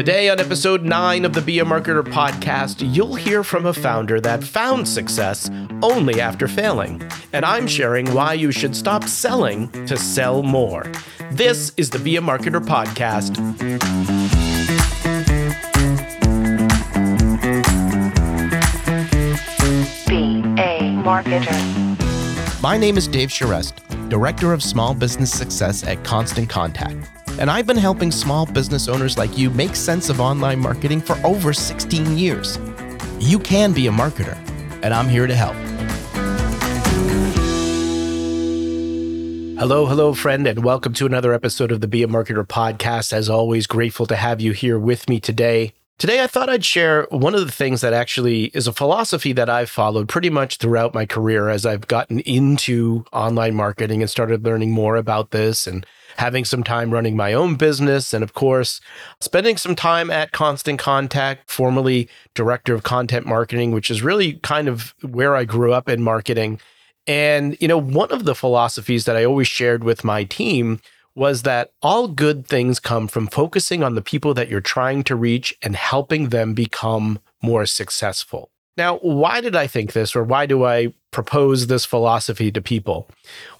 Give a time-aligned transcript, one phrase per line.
[0.00, 4.18] Today, on episode 9 of the Be a Marketer podcast, you'll hear from a founder
[4.18, 5.50] that found success
[5.82, 7.02] only after failing.
[7.34, 10.90] And I'm sharing why you should stop selling to sell more.
[11.32, 13.36] This is the Be a Marketer podcast.
[20.08, 22.62] Be a marketer.
[22.62, 23.74] My name is Dave Charest,
[24.08, 27.06] Director of Small Business Success at Constant Contact
[27.38, 31.16] and I've been helping small business owners like you make sense of online marketing for
[31.24, 32.58] over 16 years.
[33.18, 34.36] You can be a marketer,
[34.82, 35.56] and I'm here to help.
[39.58, 43.12] Hello, hello, friend, and welcome to another episode of the Be a Marketer podcast.
[43.12, 45.74] As always, grateful to have you here with me today.
[45.98, 49.50] Today, I thought I'd share one of the things that actually is a philosophy that
[49.50, 54.46] I've followed pretty much throughout my career as I've gotten into online marketing and started
[54.46, 55.84] learning more about this and
[56.16, 58.80] having some time running my own business, and of course,
[59.20, 64.68] spending some time at Constant Contact, formerly director of content marketing, which is really kind
[64.68, 66.60] of where I grew up in marketing.
[67.06, 70.80] And, you know, one of the philosophies that I always shared with my team
[71.14, 75.16] was that all good things come from focusing on the people that you're trying to
[75.16, 78.50] reach and helping them become more successful.
[78.76, 83.08] Now, why did I think this, or why do I propose this philosophy to people?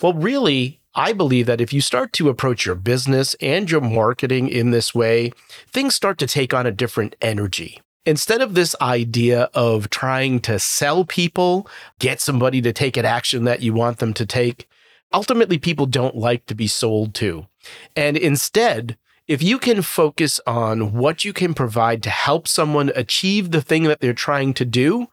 [0.01, 4.48] Well, really, I believe that if you start to approach your business and your marketing
[4.48, 5.33] in this way,
[5.72, 7.80] things start to take on a different energy.
[8.06, 11.68] Instead of this idea of trying to sell people,
[11.98, 14.68] get somebody to take an action that you want them to take,
[15.12, 17.46] ultimately people don't like to be sold to.
[17.94, 18.96] And instead,
[19.28, 23.84] if you can focus on what you can provide to help someone achieve the thing
[23.84, 25.06] that they're trying to do,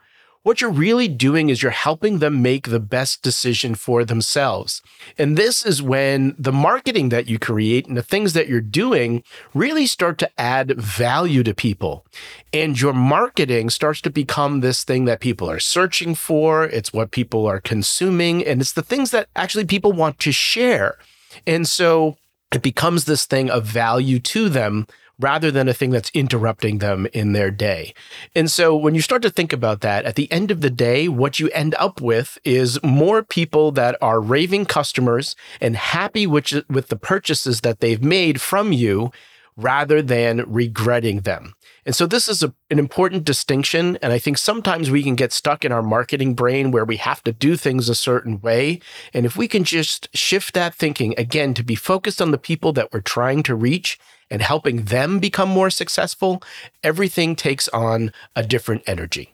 [0.47, 4.81] what you're really doing is you're helping them make the best decision for themselves.
[5.17, 9.23] And this is when the marketing that you create and the things that you're doing
[9.53, 12.05] really start to add value to people.
[12.53, 16.63] And your marketing starts to become this thing that people are searching for.
[16.63, 18.41] It's what people are consuming.
[18.45, 20.97] And it's the things that actually people want to share.
[21.45, 22.15] And so
[22.53, 24.87] it becomes this thing of value to them
[25.19, 27.93] rather than a thing that's interrupting them in their day.
[28.35, 31.07] And so when you start to think about that, at the end of the day,
[31.07, 36.53] what you end up with is more people that are raving customers and happy with,
[36.69, 39.11] with the purchases that they've made from you
[39.57, 41.55] rather than regretting them.
[41.83, 43.97] And so this is a, an important distinction.
[44.03, 47.23] And I think sometimes we can get stuck in our marketing brain where we have
[47.23, 48.81] to do things a certain way.
[49.13, 52.71] And if we can just shift that thinking again to be focused on the people
[52.73, 53.97] that we're trying to reach
[54.29, 56.41] and helping them become more successful,
[56.83, 59.33] everything takes on a different energy.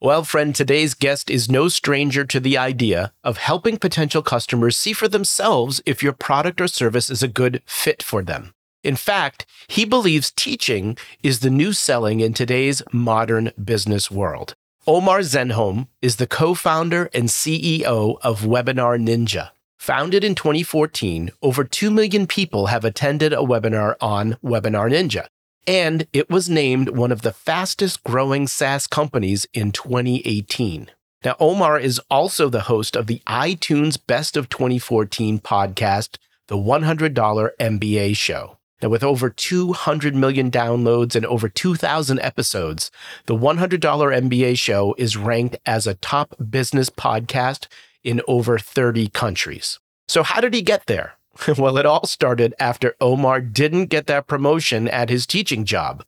[0.00, 4.92] Well, friend, today's guest is no stranger to the idea of helping potential customers see
[4.92, 8.54] for themselves if your product or service is a good fit for them.
[8.84, 14.54] In fact, he believes teaching is the new selling in today's modern business world.
[14.86, 19.50] Omar Zenhom is the co founder and CEO of Webinar Ninja.
[19.78, 25.26] Founded in 2014, over 2 million people have attended a webinar on Webinar Ninja,
[25.68, 30.90] and it was named one of the fastest growing SaaS companies in 2018.
[31.24, 36.18] Now, Omar is also the host of the iTunes Best of 2014 podcast,
[36.48, 38.58] The $100 MBA Show.
[38.82, 42.90] Now, with over 200 million downloads and over 2,000 episodes,
[43.26, 47.68] the $100 MBA Show is ranked as a top business podcast
[48.04, 49.78] in over 30 countries.
[50.06, 51.14] So, how did he get there?
[51.58, 56.04] well, it all started after Omar didn't get that promotion at his teaching job.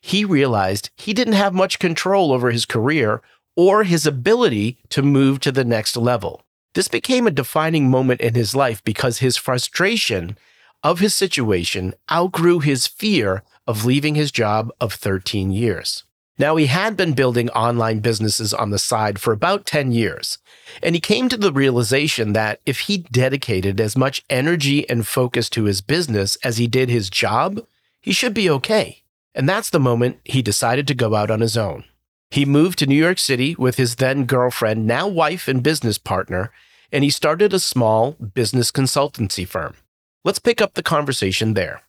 [0.00, 3.22] He realized he didn't have much control over his career
[3.56, 6.42] or his ability to move to the next level.
[6.74, 10.36] This became a defining moment in his life because his frustration
[10.82, 16.04] of his situation outgrew his fear of leaving his job of 13 years.
[16.38, 20.38] Now, he had been building online businesses on the side for about 10 years,
[20.82, 25.48] and he came to the realization that if he dedicated as much energy and focus
[25.50, 27.64] to his business as he did his job,
[28.00, 29.02] he should be okay.
[29.34, 31.84] And that's the moment he decided to go out on his own.
[32.30, 36.52] He moved to New York City with his then girlfriend, now wife and business partner,
[36.92, 39.74] and he started a small business consultancy firm.
[40.24, 41.82] Let's pick up the conversation there.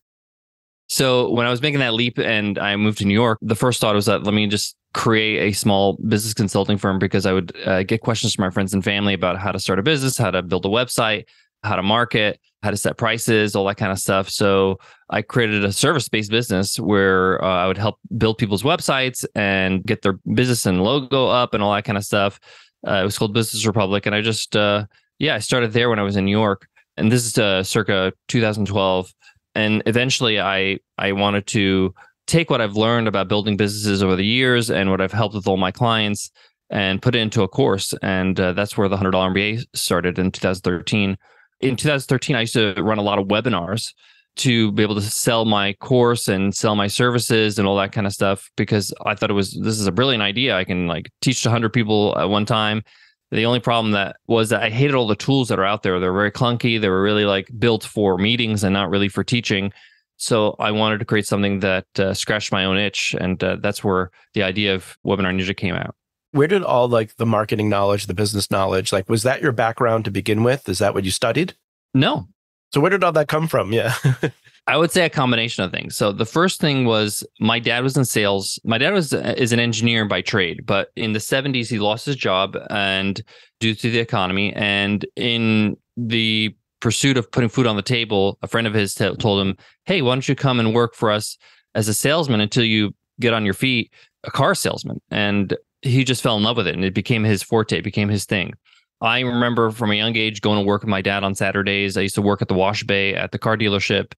[0.87, 3.81] So when I was making that leap and I moved to New York, the first
[3.81, 7.55] thought was that let me just create a small business consulting firm because I would
[7.65, 10.31] uh, get questions from my friends and family about how to start a business, how
[10.31, 11.25] to build a website,
[11.63, 14.29] how to market, how to set prices, all that kind of stuff.
[14.29, 14.79] So
[15.09, 20.01] I created a service-based business where uh, I would help build people's websites and get
[20.01, 22.39] their business and logo up and all that kind of stuff.
[22.87, 24.85] Uh, it was called Business Republic, and I just uh,
[25.19, 28.13] yeah, I started there when I was in New York, and this is uh, circa
[28.27, 29.13] 2012
[29.57, 31.93] and eventually I I wanted to
[32.27, 35.47] take what I've learned about building businesses over the years and what I've helped with
[35.47, 36.29] all my clients
[36.69, 37.93] and put it into a course.
[38.01, 41.17] And uh, that's where the $100 MBA started in 2013.
[41.61, 43.93] In 2013, I used to run a lot of webinars
[44.37, 48.05] to be able to sell my course and sell my services and all that kind
[48.05, 50.55] of stuff because I thought it was this is a brilliant idea.
[50.55, 52.83] I can like teach 100 people at one time.
[53.31, 55.99] The only problem that was that I hated all the tools that are out there.
[55.99, 56.79] They're very clunky.
[56.79, 59.73] They were really like built for meetings and not really for teaching.
[60.17, 63.83] So I wanted to create something that uh, scratched my own itch, and uh, that's
[63.83, 65.95] where the idea of Webinar Ninja came out.
[66.31, 70.05] Where did all like the marketing knowledge, the business knowledge, like was that your background
[70.05, 70.67] to begin with?
[70.67, 71.55] Is that what you studied?
[71.93, 72.27] No.
[72.73, 73.71] So where did all that come from?
[73.71, 73.93] Yeah.
[74.67, 75.95] I would say a combination of things.
[75.95, 78.59] So the first thing was my dad was in sales.
[78.65, 82.05] My dad was uh, is an engineer by trade, but in the 70s he lost
[82.05, 83.21] his job and
[83.61, 88.47] due to the economy and in the pursuit of putting food on the table, a
[88.47, 89.55] friend of his t- told him,
[89.85, 91.37] "Hey, why don't you come and work for us
[91.73, 93.91] as a salesman until you get on your feet,
[94.25, 97.41] a car salesman?" And he just fell in love with it and it became his
[97.41, 98.53] forte, it became his thing.
[98.99, 101.95] I remember from a young age going to work with my dad on Saturdays.
[101.97, 104.13] I used to work at the wash bay at the car dealership.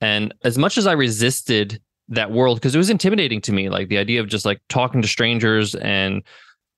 [0.00, 3.88] And as much as I resisted that world, because it was intimidating to me, like
[3.88, 6.22] the idea of just like talking to strangers and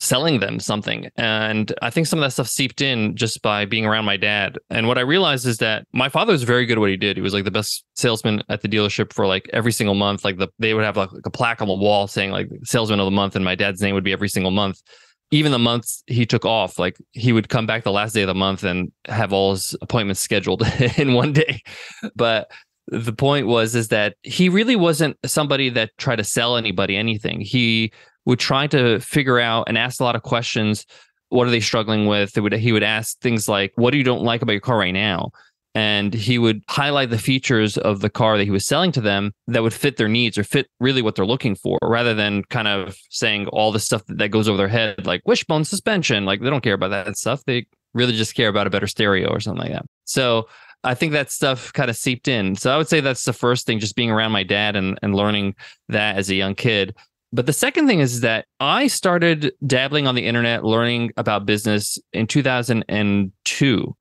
[0.01, 1.11] selling them something.
[1.17, 4.57] And I think some of that stuff seeped in just by being around my dad.
[4.71, 7.17] And what I realized is that my father was very good at what he did.
[7.17, 10.25] He was like the best salesman at the dealership for like every single month.
[10.25, 13.07] Like the they would have like a plaque on the wall saying like salesman of
[13.07, 14.81] the month, and my dad's name would be every single month
[15.31, 18.29] even the months he took off, like he would come back the last day of
[18.29, 20.63] the month and have all his appointments scheduled
[20.97, 21.63] in one day.
[22.17, 22.51] But
[22.89, 27.41] the point was is that he really wasn't somebody that tried to sell anybody anything.
[27.41, 27.93] He
[28.25, 30.87] would try to figure out and ask a lot of questions.
[31.29, 32.37] What are they struggling with?
[32.37, 34.93] Would, he would ask things like, "What do you don't like about your car right
[34.93, 35.31] now?"
[35.75, 39.33] and he would highlight the features of the car that he was selling to them
[39.47, 42.67] that would fit their needs or fit really what they're looking for rather than kind
[42.67, 46.51] of saying all the stuff that goes over their head like wishbone suspension like they
[46.51, 49.63] don't care about that stuff they really just care about a better stereo or something
[49.63, 50.49] like that so
[50.85, 52.57] i think that stuff kind of seeped in.
[52.57, 55.15] So i would say that's the first thing just being around my dad and, and
[55.15, 55.55] learning
[55.89, 56.95] that as a young kid.
[57.33, 61.99] But the second thing is that I started dabbling on the internet, learning about business
[62.15, 63.97] in 2002.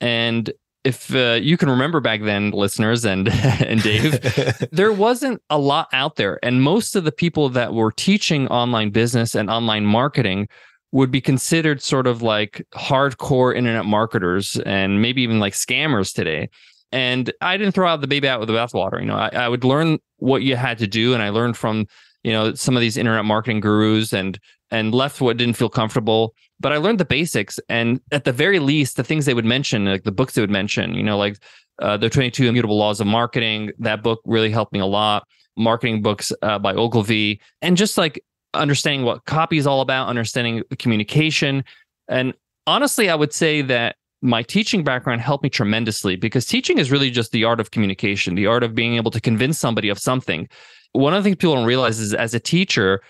[0.00, 0.52] And
[0.84, 3.28] if uh, you can remember back then, listeners and
[3.60, 4.20] and Dave,
[4.72, 8.90] there wasn't a lot out there, and most of the people that were teaching online
[8.90, 10.48] business and online marketing
[10.92, 16.48] would be considered sort of like hardcore internet marketers and maybe even like scammers today.
[16.92, 19.00] And I didn't throw out the baby out with the bathwater.
[19.00, 21.86] You know, I, I would learn what you had to do, and I learned from
[22.22, 24.38] you know some of these internet marketing gurus and
[24.70, 28.58] and left what didn't feel comfortable but i learned the basics and at the very
[28.58, 31.36] least the things they would mention like the books they would mention you know like
[31.80, 36.00] uh, the 22 immutable laws of marketing that book really helped me a lot marketing
[36.00, 38.22] books uh, by ogilvy and just like
[38.54, 41.64] understanding what copy is all about understanding communication
[42.08, 42.34] and
[42.66, 47.10] honestly i would say that my teaching background helped me tremendously because teaching is really
[47.10, 50.48] just the art of communication the art of being able to convince somebody of something
[50.92, 53.00] one of the things people don't realize is as a teacher,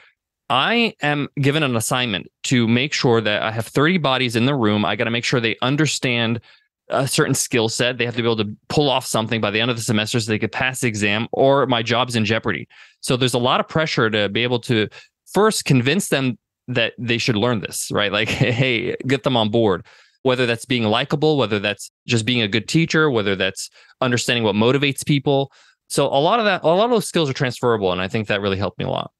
[0.48, 4.54] I am given an assignment to make sure that I have 30 bodies in the
[4.54, 4.84] room.
[4.84, 6.40] I got to make sure they understand
[6.88, 7.98] a certain skill set.
[7.98, 10.20] They have to be able to pull off something by the end of the semester
[10.20, 12.68] so they could pass the exam, or my job's in jeopardy.
[13.00, 14.88] So there's a lot of pressure to be able to
[15.32, 18.12] first convince them that they should learn this, right?
[18.12, 19.84] Like, hey, get them on board.
[20.24, 23.70] Whether that's being likable, whether that's just being a good teacher, whether that's
[24.00, 25.50] understanding what motivates people.
[25.88, 28.28] So a lot of that, a lot of those skills are transferable, and I think
[28.28, 29.10] that really helped me a lot.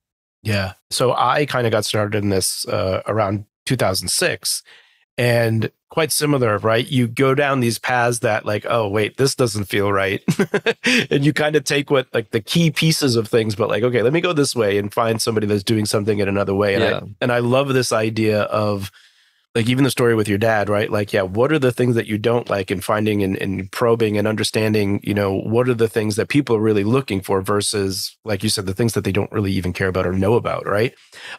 [0.45, 0.75] Yeah.
[0.90, 4.62] So I kind of got started in this uh, around 2006,
[5.19, 6.87] and quite similar, right?
[6.87, 10.23] You go down these paths that, like, oh wait, this doesn't feel right,
[11.11, 14.02] and you kind of take what like the key pieces of things, but like, okay,
[14.02, 16.75] let me go this way and find somebody that's doing something in another way.
[16.75, 16.97] And Yeah.
[16.97, 18.90] I and I love this idea of
[19.54, 20.90] like even the story with your dad, right?
[20.90, 24.16] Like, yeah, what are the things that you don't like and finding and, and probing
[24.16, 28.16] and understanding, you know, what are the things that people are really looking for versus,
[28.25, 30.66] like you said, the things that they don't really even care about or know about,
[30.66, 30.94] right?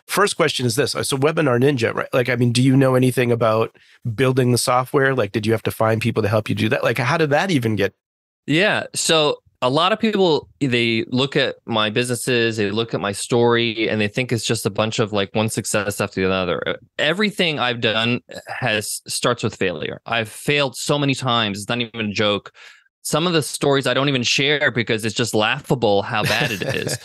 [0.06, 0.94] First question is this.
[0.94, 2.14] Uh, so Webinar Ninja, right?
[2.14, 3.76] Like, I mean, do you know anything about
[4.14, 5.16] building the software?
[5.16, 6.84] Like, did you have to find people to help you do that?
[6.84, 7.96] Like, how did that even get?
[8.46, 8.86] Yeah.
[8.94, 13.88] So a lot of people they look at my businesses, they look at my story,
[13.88, 16.78] and they think it's just a bunch of like one success after the other.
[17.00, 20.02] Everything I've done has starts with failure.
[20.06, 21.60] I've failed so many times.
[21.60, 22.52] It's not even a joke.
[23.04, 26.62] Some of the stories I don't even share because it's just laughable how bad it
[26.62, 26.98] is.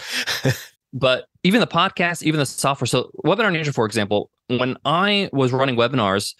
[0.93, 2.87] but even the podcast, even the software.
[2.87, 6.35] So Webinar Ninja, for example, when I was running webinars,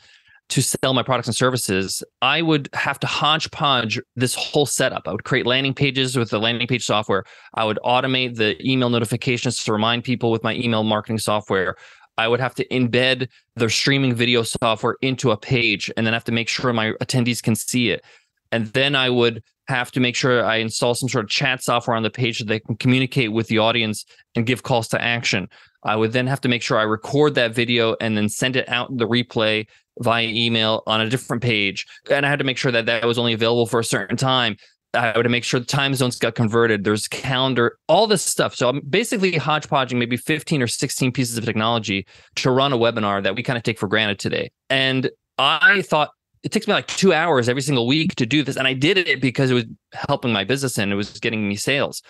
[0.49, 5.03] to sell my products and services, I would have to hodgepodge this whole setup.
[5.07, 7.25] I would create landing pages with the landing page software.
[7.55, 11.77] I would automate the email notifications to remind people with my email marketing software.
[12.17, 16.25] I would have to embed the streaming video software into a page and then have
[16.25, 18.05] to make sure my attendees can see it.
[18.51, 21.97] And then I would have to make sure I install some sort of chat software
[21.97, 25.49] on the page so they can communicate with the audience and give calls to action.
[25.83, 28.69] I would then have to make sure I record that video and then send it
[28.69, 29.67] out the replay
[30.01, 31.87] via email on a different page.
[32.11, 34.57] And I had to make sure that that was only available for a certain time.
[34.95, 36.85] I would make sure the time zones got converted.
[36.85, 38.55] There's calendar, all this stuff.
[38.55, 42.07] So I'm basically hodgepodging maybe 15 or 16 pieces of technology
[42.37, 44.51] to run a webinar that we kind of take for granted today.
[44.71, 46.11] And I thought
[46.43, 48.57] it takes me like two hours every single week to do this.
[48.57, 51.57] And I did it because it was helping my business and it was getting me
[51.57, 52.03] sales.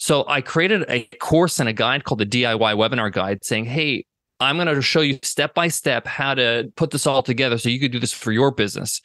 [0.00, 4.06] So I created a course and a guide called the DIY webinar guide saying, Hey,
[4.40, 7.68] I'm going to show you step by step how to put this all together so
[7.68, 9.02] you could do this for your business.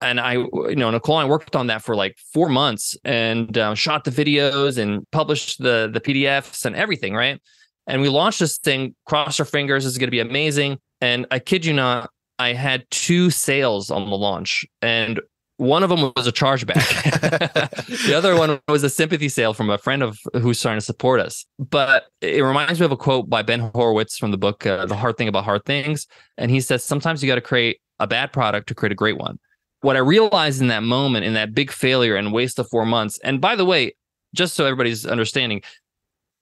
[0.00, 3.76] And I, you know, Nicole I worked on that for like four months and uh,
[3.76, 7.40] shot the videos and published the the PDFs and everything, right?
[7.86, 8.96] And we launched this thing.
[9.06, 10.78] Cross our fingers, is going to be amazing.
[11.00, 15.20] And I kid you not, I had two sales on the launch, and
[15.62, 16.74] one of them was a chargeback.
[18.06, 21.20] the other one was a sympathy sale from a friend of who's trying to support
[21.20, 21.46] us.
[21.58, 24.96] But it reminds me of a quote by Ben Horowitz from the book uh, "The
[24.96, 28.32] Hard Thing About Hard Things," and he says sometimes you got to create a bad
[28.32, 29.38] product to create a great one.
[29.82, 33.20] What I realized in that moment, in that big failure and waste of four months,
[33.22, 33.94] and by the way,
[34.34, 35.62] just so everybody's understanding,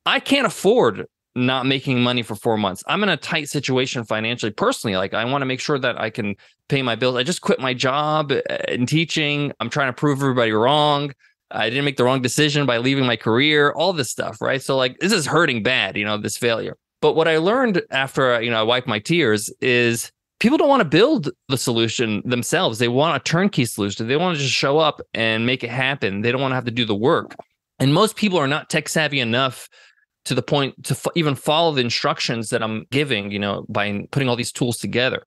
[0.06, 2.82] I can't afford not making money for four months.
[2.86, 4.96] I'm in a tight situation financially, personally.
[4.96, 6.34] Like, I want to make sure that I can
[6.68, 7.16] pay my bills.
[7.16, 9.52] I just quit my job uh, in teaching.
[9.60, 11.12] I'm trying to prove everybody wrong.
[11.52, 14.62] I didn't make the wrong decision by leaving my career, all this stuff, right?
[14.62, 16.76] So, like, this is hurting bad, you know, this failure.
[17.00, 20.80] But what I learned after, you know, I wiped my tears is people don't want
[20.80, 22.78] to build the solution themselves.
[22.78, 24.06] They want a turnkey solution.
[24.06, 26.20] They want to just show up and make it happen.
[26.20, 27.34] They don't want to have to do the work.
[27.78, 29.68] And most people are not tech savvy enough
[30.24, 34.06] to the point to f- even follow the instructions that I'm giving, you know, by
[34.10, 35.22] putting all these tools together.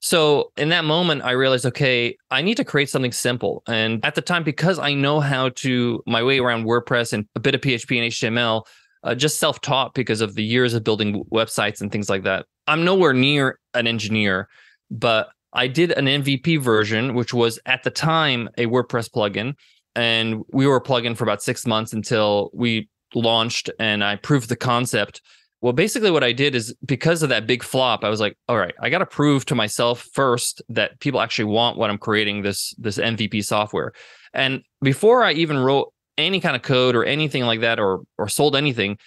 [0.00, 3.62] So in that moment, I realized, okay, I need to create something simple.
[3.66, 7.40] And at the time, because I know how to my way around WordPress and a
[7.40, 8.64] bit of PHP and HTML,
[9.02, 12.46] uh, just self taught because of the years of building websites and things like that.
[12.66, 14.48] I'm nowhere near an engineer,
[14.90, 19.54] but I did an MVP version, which was at the time a WordPress plugin.
[19.96, 24.48] And we were a plugin for about six months until we launched and I proved
[24.48, 25.22] the concept.
[25.60, 28.56] Well, basically, what I did is because of that big flop, I was like, all
[28.56, 32.42] right, I got to prove to myself first that people actually want what I'm creating
[32.42, 33.92] this this MVP software.
[34.32, 38.28] And before I even wrote any kind of code or anything like that, or or
[38.28, 38.98] sold anything,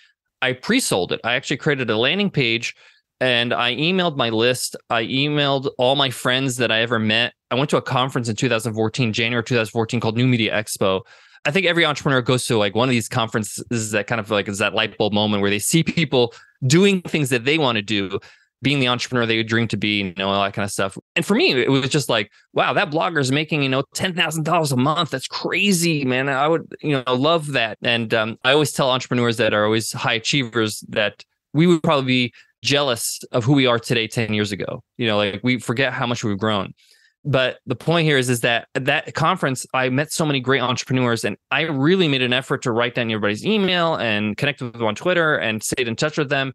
[0.41, 1.21] I pre-sold it.
[1.23, 2.75] I actually created a landing page
[3.21, 4.75] and I emailed my list.
[4.89, 7.33] I emailed all my friends that I ever met.
[7.51, 11.01] I went to a conference in 2014, January 2014, called New Media Expo.
[11.45, 14.47] I think every entrepreneur goes to like one of these conferences that kind of like
[14.47, 16.33] is that light bulb moment where they see people
[16.65, 18.19] doing things that they want to do,
[18.61, 20.97] being the entrepreneur they dream to be, you know, all that kind of stuff.
[21.15, 24.13] And for me, it was just like, wow, that blogger is making, you know, ten
[24.13, 25.09] thousand dollars a month.
[25.09, 26.29] That's crazy, man.
[26.29, 27.79] I would, you know, love that.
[27.81, 32.05] And um, I always tell entrepreneurs that are always high achievers that we would probably
[32.05, 32.33] be
[32.63, 34.83] jealous of who we are today 10 years ago.
[34.97, 36.73] You know, like we forget how much we've grown.
[37.23, 40.61] But the point here is, is that at that conference, I met so many great
[40.61, 44.73] entrepreneurs, and I really made an effort to write down everybody's email and connect with
[44.73, 46.53] them on Twitter and stayed in touch with them.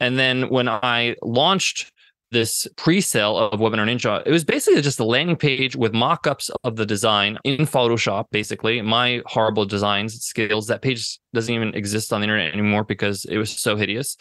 [0.00, 1.92] And then when I launched
[2.32, 6.76] this pre-sale of Webinar Ninja, it was basically just a landing page with mock-ups of
[6.76, 8.80] the design in Photoshop, basically.
[8.82, 10.66] My horrible designs skills.
[10.66, 14.16] That page doesn't even exist on the internet anymore because it was so hideous.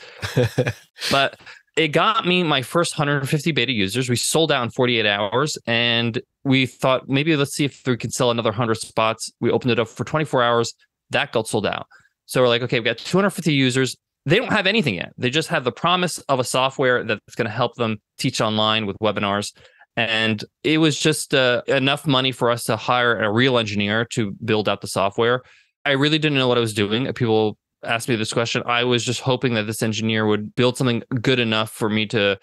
[1.11, 1.39] but
[1.75, 4.09] it got me my first 150 beta users.
[4.09, 8.11] We sold out in 48 hours and we thought maybe let's see if we can
[8.11, 9.31] sell another 100 spots.
[9.41, 10.73] We opened it up for 24 hours.
[11.09, 11.87] That got sold out.
[12.25, 13.95] So we're like, okay, we've got 250 users.
[14.25, 15.13] They don't have anything yet.
[15.17, 18.85] They just have the promise of a software that's going to help them teach online
[18.85, 19.53] with webinars.
[19.97, 24.31] And it was just uh, enough money for us to hire a real engineer to
[24.43, 25.41] build out the software.
[25.85, 27.11] I really didn't know what I was doing.
[27.13, 31.03] People asked me this question, I was just hoping that this engineer would build something
[31.21, 32.37] good enough for me to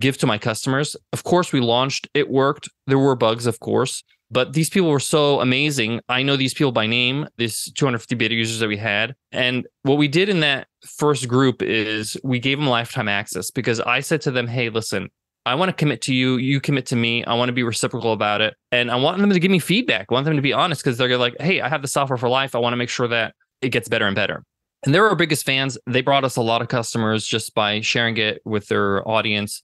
[0.00, 0.96] give to my customers.
[1.12, 2.68] Of course, we launched, it worked.
[2.86, 6.00] There were bugs, of course, but these people were so amazing.
[6.08, 9.14] I know these people by name, these 250 beta users that we had.
[9.32, 13.80] And what we did in that first group is we gave them lifetime access because
[13.80, 15.08] I said to them, hey, listen,
[15.46, 16.36] I want to commit to you.
[16.36, 17.24] You commit to me.
[17.24, 18.54] I want to be reciprocal about it.
[18.70, 20.06] And I want them to give me feedback.
[20.10, 22.28] I want them to be honest because they're like, hey, I have the software for
[22.28, 22.54] life.
[22.54, 24.44] I want to make sure that it gets better and better
[24.84, 25.76] and they're our biggest fans.
[25.86, 29.62] They brought us a lot of customers just by sharing it with their audience.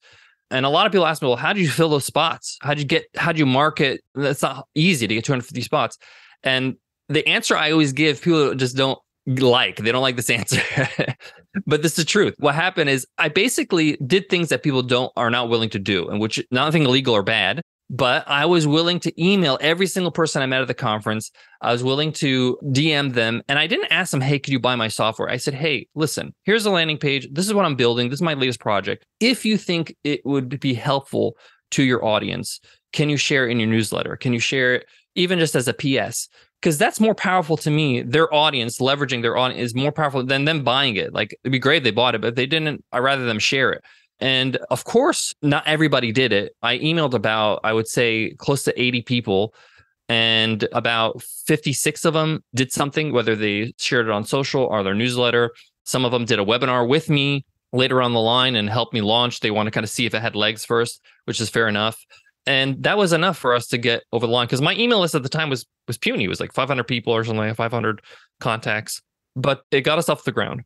[0.50, 2.58] And a lot of people ask me, well, how did you fill those spots?
[2.62, 4.02] How'd you get, how'd you market?
[4.14, 5.98] That's not easy to get 250 spots.
[6.42, 6.76] And
[7.08, 10.60] the answer I always give people just don't like, they don't like this answer.
[11.66, 12.34] but this is the truth.
[12.38, 16.08] What happened is I basically did things that people don't, are not willing to do
[16.08, 20.42] and which nothing illegal or bad, but I was willing to email every single person
[20.42, 21.30] I met at the conference.
[21.60, 23.42] I was willing to DM them.
[23.48, 25.28] And I didn't ask them, hey, could you buy my software?
[25.28, 27.28] I said, hey, listen, here's a landing page.
[27.32, 28.08] This is what I'm building.
[28.08, 29.04] This is my latest project.
[29.20, 31.36] If you think it would be helpful
[31.72, 32.60] to your audience,
[32.92, 34.16] can you share it in your newsletter?
[34.16, 36.28] Can you share it even just as a PS?
[36.60, 38.00] Because that's more powerful to me.
[38.00, 41.12] Their audience, leveraging their audience, is more powerful than them buying it.
[41.12, 43.72] Like it'd be great they bought it, but if they didn't, I'd rather them share
[43.72, 43.84] it.
[44.20, 46.54] And of course, not everybody did it.
[46.62, 49.54] I emailed about, I would say, close to 80 people,
[50.08, 54.94] and about 56 of them did something, whether they shared it on social or their
[54.94, 55.52] newsletter.
[55.84, 59.00] Some of them did a webinar with me later on the line and helped me
[59.00, 59.40] launch.
[59.40, 62.04] They want to kind of see if it had legs first, which is fair enough.
[62.46, 65.14] And that was enough for us to get over the line because my email list
[65.14, 66.24] at the time was was puny.
[66.24, 68.00] It was like 500 people or something, like 500
[68.40, 69.02] contacts,
[69.36, 70.62] but it got us off the ground.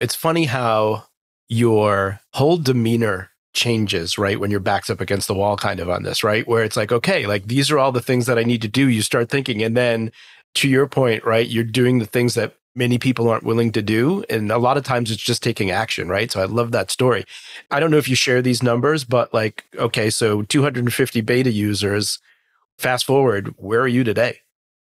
[0.00, 1.04] It's funny how
[1.52, 4.40] your whole demeanor changes, right?
[4.40, 6.48] When your back's up against the wall, kind of on this, right?
[6.48, 8.88] Where it's like, okay, like these are all the things that I need to do.
[8.88, 10.10] You start thinking, and then
[10.54, 11.46] to your point, right?
[11.46, 14.24] You're doing the things that many people aren't willing to do.
[14.30, 16.32] And a lot of times it's just taking action, right?
[16.32, 17.26] So I love that story.
[17.70, 22.18] I don't know if you share these numbers, but like, okay, so 250 beta users,
[22.78, 24.38] fast forward, where are you today?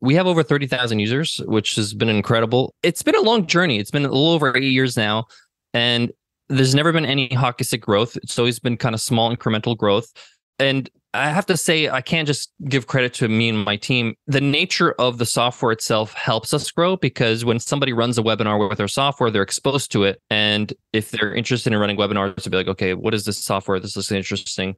[0.01, 2.73] We have over 30,000 users, which has been incredible.
[2.81, 3.77] It's been a long journey.
[3.77, 5.25] It's been a little over eight years now.
[5.71, 6.11] And
[6.49, 8.17] there's never been any hockey stick growth.
[8.17, 10.11] It's always been kind of small incremental growth.
[10.59, 14.15] And I have to say, I can't just give credit to me and my team.
[14.27, 18.69] The nature of the software itself helps us grow because when somebody runs a webinar
[18.69, 20.21] with our software, they're exposed to it.
[20.29, 23.79] And if they're interested in running webinars, to be like, okay, what is this software?
[23.79, 24.75] This is interesting.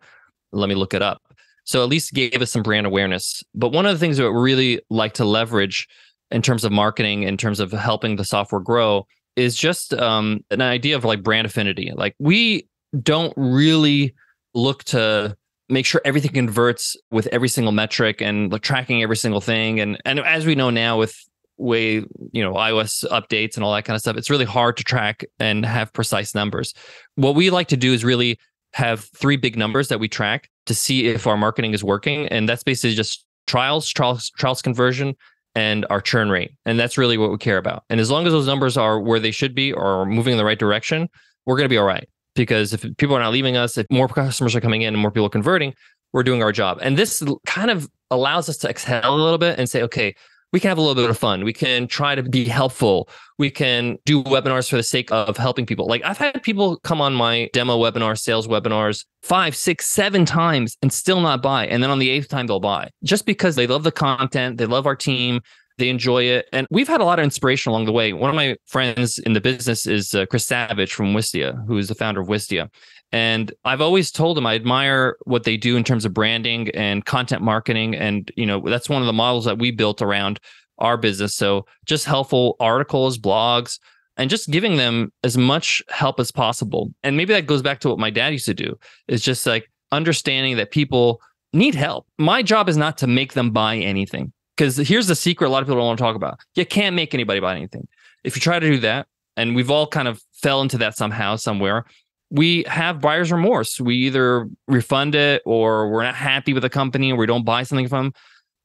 [0.51, 1.21] Let me look it up.
[1.63, 3.43] So at least gave us some brand awareness.
[3.53, 5.87] But one of the things that we really like to leverage
[6.31, 10.61] in terms of marketing, in terms of helping the software grow, is just um, an
[10.61, 11.93] idea of like brand affinity.
[11.95, 12.67] Like we
[13.01, 14.13] don't really
[14.53, 15.37] look to
[15.69, 19.79] make sure everything converts with every single metric and like, tracking every single thing.
[19.79, 21.15] And and as we know now with
[21.59, 21.95] way
[22.31, 25.23] you know iOS updates and all that kind of stuff, it's really hard to track
[25.39, 26.73] and have precise numbers.
[27.15, 28.39] What we like to do is really
[28.73, 32.49] have three big numbers that we track to see if our marketing is working, and
[32.49, 35.15] that's basically just trials, trials, trials conversion,
[35.57, 36.51] and our churn rate.
[36.67, 37.83] And that's really what we care about.
[37.89, 40.45] And as long as those numbers are where they should be or moving in the
[40.45, 41.09] right direction,
[41.47, 42.07] we're going to be all right.
[42.35, 45.09] Because if people are not leaving us, if more customers are coming in and more
[45.09, 45.73] people are converting,
[46.13, 46.77] we're doing our job.
[46.83, 50.15] And this kind of allows us to exhale a little bit and say, okay,
[50.57, 51.43] we can have a little bit of fun.
[51.43, 53.09] We can try to be helpful.
[53.37, 55.85] We can do webinars for the sake of helping people.
[55.85, 60.75] Like I've had people come on my demo webinar, sales webinars five, six, seven times
[60.81, 61.67] and still not buy.
[61.67, 64.65] And then on the eighth time, they'll buy just because they love the content, they
[64.65, 65.41] love our team,
[65.77, 66.47] they enjoy it.
[66.51, 68.11] And we've had a lot of inspiration along the way.
[68.13, 71.87] One of my friends in the business is uh, Chris Savage from Wistia, who is
[71.87, 72.71] the founder of Wistia.
[73.11, 77.05] And I've always told them I admire what they do in terms of branding and
[77.05, 77.95] content marketing.
[77.95, 80.39] And, you know, that's one of the models that we built around
[80.79, 81.35] our business.
[81.35, 83.79] So just helpful articles, blogs,
[84.17, 86.93] and just giving them as much help as possible.
[87.03, 89.71] And maybe that goes back to what my dad used to do is just like
[89.91, 91.21] understanding that people
[91.53, 92.05] need help.
[92.17, 94.33] My job is not to make them buy anything.
[94.55, 96.39] Because here's the secret a lot of people don't want to talk about.
[96.55, 97.87] You can't make anybody buy anything.
[98.23, 101.35] If you try to do that, and we've all kind of fell into that somehow,
[101.35, 101.85] somewhere,
[102.29, 103.79] we have buyer's remorse.
[103.79, 107.63] We either refund it or we're not happy with the company or we don't buy
[107.63, 108.13] something from them.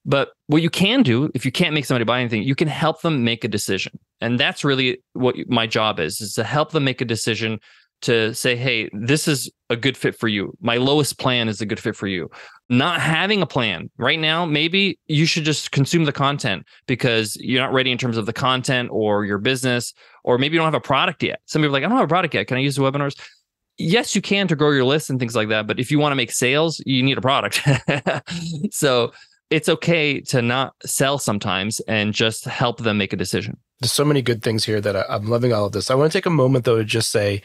[0.05, 3.03] But what you can do, if you can't make somebody buy anything, you can help
[3.03, 3.99] them make a decision.
[4.21, 7.61] And that's really what my job is, is to help them make a decision
[8.03, 10.57] to say, hey, this is a good fit for you.
[10.61, 12.29] My lowest plan is a good fit for you.
[12.69, 17.63] Not having a plan right now, maybe you should just consume the content because you're
[17.63, 19.95] not ready in terms of the content or your business,
[20.25, 21.41] or maybe you don't have a product yet.
[21.47, 22.49] Some people are like, I don't have a product yet.
[22.49, 23.17] Can I use the webinars?
[23.79, 25.67] Yes, you can to grow your list and things like that.
[25.67, 27.61] But if you want to make sales, you need a product.
[28.71, 29.13] so
[29.51, 33.59] it's okay to not sell sometimes and just help them make a decision.
[33.81, 35.91] There's so many good things here that I, am loving all of this.
[35.91, 37.43] I want to take a moment though to just say,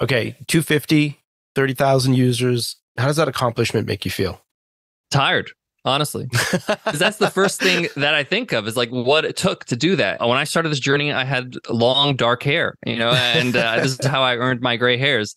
[0.00, 1.20] okay, 250,
[1.54, 2.76] 30,000 users.
[2.96, 4.40] How does that accomplishment make you feel?
[5.10, 5.52] Tired
[5.84, 9.64] honestly because that's the first thing that i think of is like what it took
[9.64, 13.10] to do that when i started this journey i had long dark hair you know
[13.10, 15.36] and uh, this is how i earned my gray hairs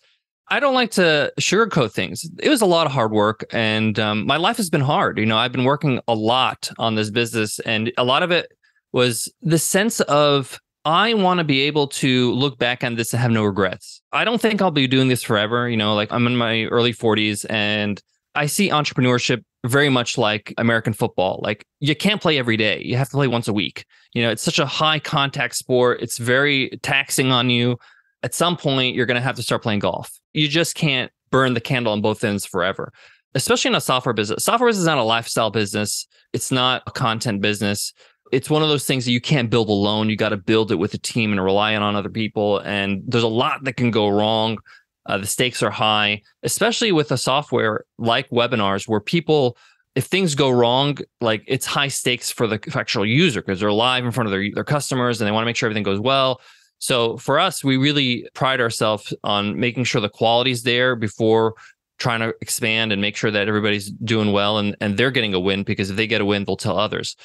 [0.49, 4.25] i don't like to sugarcoat things it was a lot of hard work and um,
[4.25, 7.59] my life has been hard you know i've been working a lot on this business
[7.59, 8.51] and a lot of it
[8.91, 13.21] was the sense of I want to be able to look back on this and
[13.21, 14.01] have no regrets.
[14.11, 15.69] I don't think I'll be doing this forever.
[15.69, 18.01] You know, like I'm in my early 40s and
[18.35, 21.39] I see entrepreneurship very much like American football.
[21.43, 22.81] Like you can't play every day.
[22.83, 23.85] You have to play once a week.
[24.13, 26.01] You know, it's such a high contact sport.
[26.01, 27.77] It's very taxing on you.
[28.23, 30.11] At some point, you're going to have to start playing golf.
[30.33, 32.91] You just can't burn the candle on both ends forever,
[33.35, 34.43] especially in a software business.
[34.43, 36.07] Software business is not a lifestyle business.
[36.31, 37.93] It's not a content business
[38.33, 40.09] it's one of those things that you can't build alone.
[40.09, 42.57] You got to build it with a team and rely on other people.
[42.59, 44.57] And there's a lot that can go wrong.
[45.05, 49.57] Uh, the stakes are high, especially with a software like webinars, where people,
[49.95, 54.05] if things go wrong, like it's high stakes for the actual user because they're live
[54.05, 56.39] in front of their, their customers and they want to make sure everything goes well.
[56.79, 61.55] So for us, we really pride ourselves on making sure the quality's there before
[61.97, 65.39] trying to expand and make sure that everybody's doing well and, and they're getting a
[65.39, 67.15] win because if they get a win, they'll tell others.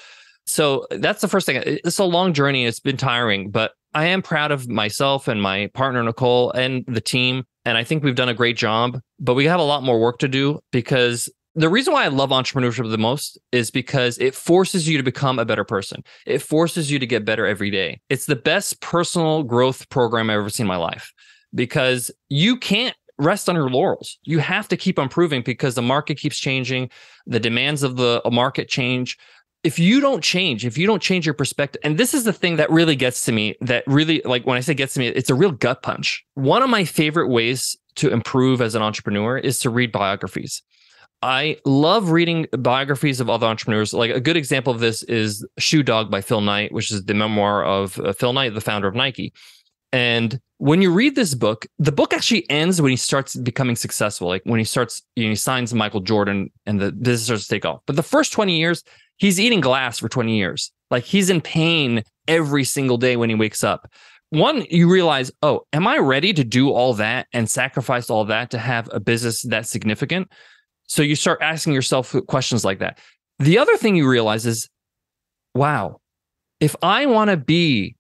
[0.48, 1.62] So that's the first thing.
[1.64, 2.64] It's a long journey.
[2.64, 7.00] It's been tiring, but I am proud of myself and my partner, Nicole, and the
[7.00, 7.44] team.
[7.64, 10.18] And I think we've done a great job, but we have a lot more work
[10.20, 14.88] to do because the reason why I love entrepreneurship the most is because it forces
[14.88, 16.04] you to become a better person.
[16.24, 18.00] It forces you to get better every day.
[18.08, 21.12] It's the best personal growth program I've ever seen in my life
[21.54, 24.18] because you can't rest on your laurels.
[24.22, 26.90] You have to keep improving because the market keeps changing,
[27.26, 29.18] the demands of the market change
[29.64, 32.56] if you don't change, if you don't change your perspective, and this is the thing
[32.56, 35.30] that really gets to me, that really, like when I say gets to me, it's
[35.30, 36.24] a real gut punch.
[36.34, 40.62] One of my favorite ways to improve as an entrepreneur is to read biographies.
[41.20, 43.92] I love reading biographies of other entrepreneurs.
[43.92, 47.14] Like a good example of this is Shoe Dog by Phil Knight, which is the
[47.14, 49.32] memoir of uh, Phil Knight, the founder of Nike.
[49.92, 54.28] And when you read this book, the book actually ends when he starts becoming successful.
[54.28, 57.54] Like when he starts, you know, he signs Michael Jordan and the business starts to
[57.54, 57.80] take off.
[57.86, 58.84] But the first 20 years,
[59.18, 60.72] he's eating glass for 20 years.
[60.90, 63.90] Like he's in pain every single day when he wakes up.
[64.30, 68.50] One, you realize, oh, am I ready to do all that and sacrifice all that
[68.50, 70.30] to have a business that's significant?
[70.86, 72.98] So you start asking yourself questions like that.
[73.38, 74.68] The other thing you realize is,
[75.54, 76.00] wow,
[76.60, 77.96] if I want to be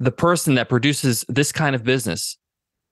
[0.00, 2.38] the person that produces this kind of business,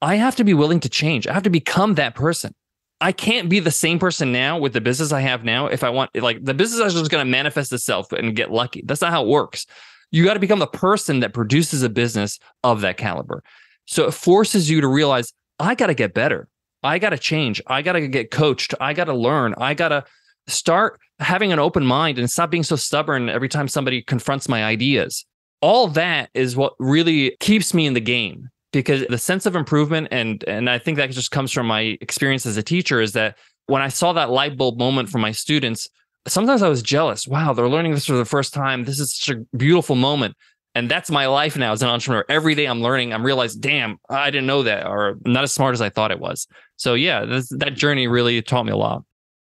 [0.03, 1.27] I have to be willing to change.
[1.27, 2.55] I have to become that person.
[3.01, 5.67] I can't be the same person now with the business I have now.
[5.67, 8.83] If I want, like, the business is just going to manifest itself and get lucky.
[8.87, 9.67] That's not how it works.
[10.13, 13.43] You got to become the person that produces a business of that caliber.
[13.85, 16.49] So it forces you to realize, I got to get better.
[16.83, 17.61] I got to change.
[17.67, 18.73] I got to get coached.
[18.81, 19.55] I got to learn.
[19.59, 20.05] I got to
[20.47, 24.65] start having an open mind and stop being so stubborn every time somebody confronts my
[24.65, 25.25] ideas.
[25.61, 28.49] All that is what really keeps me in the game
[28.83, 32.45] because the sense of improvement and and I think that just comes from my experience
[32.47, 33.37] as a teacher is that
[33.67, 35.89] when I saw that light bulb moment from my students,
[36.29, 37.27] sometimes I was jealous.
[37.27, 38.85] Wow, they're learning this for the first time.
[38.85, 40.37] This is such a beautiful moment.
[40.75, 42.27] And that's my life now as an entrepreneur.
[42.29, 45.73] Every day I'm learning, I'm realizing, damn, I didn't know that or not as smart
[45.73, 46.47] as I thought it was.
[46.77, 49.03] So yeah, this, that journey really taught me a lot.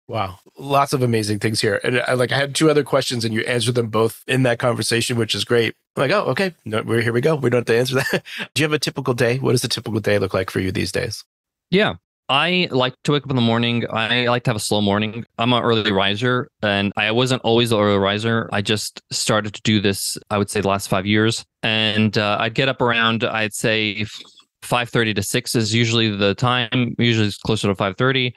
[0.09, 1.79] Wow, lots of amazing things here.
[1.85, 4.59] And I like I had two other questions, and you answered them both in that
[4.59, 5.77] conversation, which is great.
[6.01, 7.13] Like, oh, okay, no, we're here.
[7.13, 7.37] We go.
[7.37, 8.25] We don't have to answer that.
[8.55, 9.39] Do you have a typical day?
[9.39, 11.23] What does a typical day look like for you these days?
[11.71, 11.95] Yeah,
[12.31, 13.85] I like to wake up in the morning.
[13.91, 15.27] I like to have a slow morning.
[15.39, 18.49] I'm an early riser, and I wasn't always an early riser.
[18.51, 20.17] I just started to do this.
[20.31, 23.25] I would say the last five years, and uh, I'd get up around.
[23.25, 24.07] I'd say.
[24.63, 28.35] 5:30 to 6 is usually the time usually it's closer to 5:30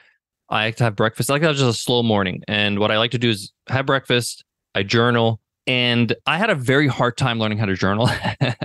[0.50, 1.30] I like to have breakfast.
[1.30, 2.44] I like to have just a slow morning.
[2.48, 6.56] And what I like to do is have breakfast, I journal, and I had a
[6.56, 8.10] very hard time learning how to journal.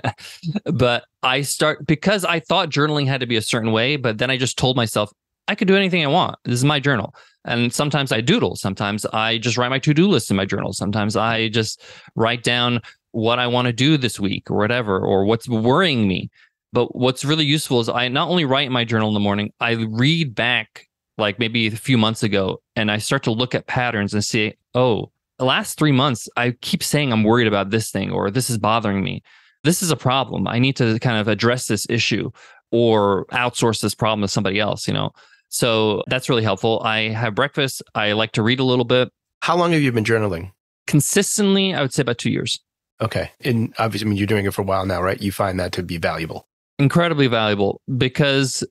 [0.73, 4.31] but I start because I thought journaling had to be a certain way, but then
[4.31, 5.13] I just told myself
[5.47, 6.37] I could do anything I want.
[6.45, 7.15] This is my journal.
[7.45, 8.57] And sometimes I doodle.
[8.57, 10.73] Sometimes I just write my to do list in my journal.
[10.73, 11.83] Sometimes I just
[12.15, 12.83] write down
[13.13, 16.31] what I want to do this week or whatever, or what's worrying me.
[16.73, 19.73] But what's really useful is I not only write my journal in the morning, I
[19.73, 24.13] read back like maybe a few months ago and I start to look at patterns
[24.13, 28.11] and see, oh, the last three months, I keep saying I'm worried about this thing
[28.11, 29.22] or this is bothering me.
[29.64, 30.46] This is a problem.
[30.46, 32.31] I need to kind of address this issue
[32.70, 35.11] or outsource this problem to somebody else, you know?
[35.48, 36.81] So that's really helpful.
[36.85, 37.83] I have breakfast.
[37.94, 39.11] I like to read a little bit.
[39.42, 40.53] How long have you been journaling?
[40.87, 42.61] Consistently, I would say about two years.
[43.01, 43.31] Okay.
[43.44, 45.20] And obviously, I mean, you're doing it for a while now, right?
[45.20, 46.48] You find that to be valuable.
[46.79, 48.64] Incredibly valuable because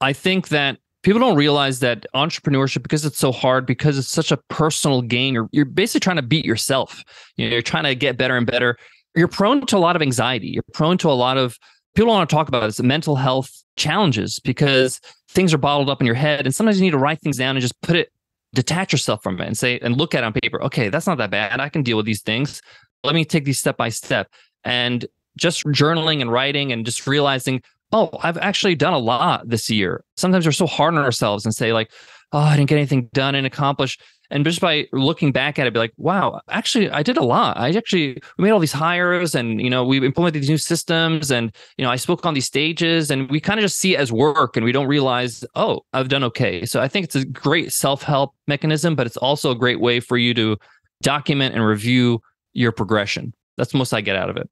[0.00, 4.32] I think that people don't realize that entrepreneurship because it's so hard because it's such
[4.32, 7.04] a personal gain you're, you're basically trying to beat yourself.
[7.36, 8.76] You know you're trying to get better and better.
[9.14, 10.48] You're prone to a lot of anxiety.
[10.48, 11.60] You're prone to a lot of
[11.94, 16.00] people don't want to talk about this mental health challenges because things are bottled up
[16.00, 18.10] in your head and sometimes you need to write things down and just put it
[18.54, 21.30] detach yourself from it and say and look at on paper okay that's not that
[21.30, 21.60] bad.
[21.60, 22.60] I can deal with these things.
[23.04, 24.28] Let me take these step by step.
[24.64, 29.70] And just journaling and writing and just realizing, oh, I've actually done a lot this
[29.70, 30.04] year.
[30.16, 31.90] Sometimes we're so hard on ourselves and say, like,
[32.32, 34.02] oh, I didn't get anything done and accomplished.
[34.30, 37.56] And just by looking back at it, be like, wow, actually, I did a lot.
[37.56, 41.30] I actually we made all these hires, and you know, we implemented these new systems,
[41.30, 44.00] and you know, I spoke on these stages, and we kind of just see it
[44.00, 46.64] as work, and we don't realize, oh, I've done okay.
[46.64, 50.00] So I think it's a great self help mechanism, but it's also a great way
[50.00, 50.56] for you to
[51.02, 52.20] document and review
[52.52, 53.32] your progression.
[53.56, 54.50] That's most I get out of it.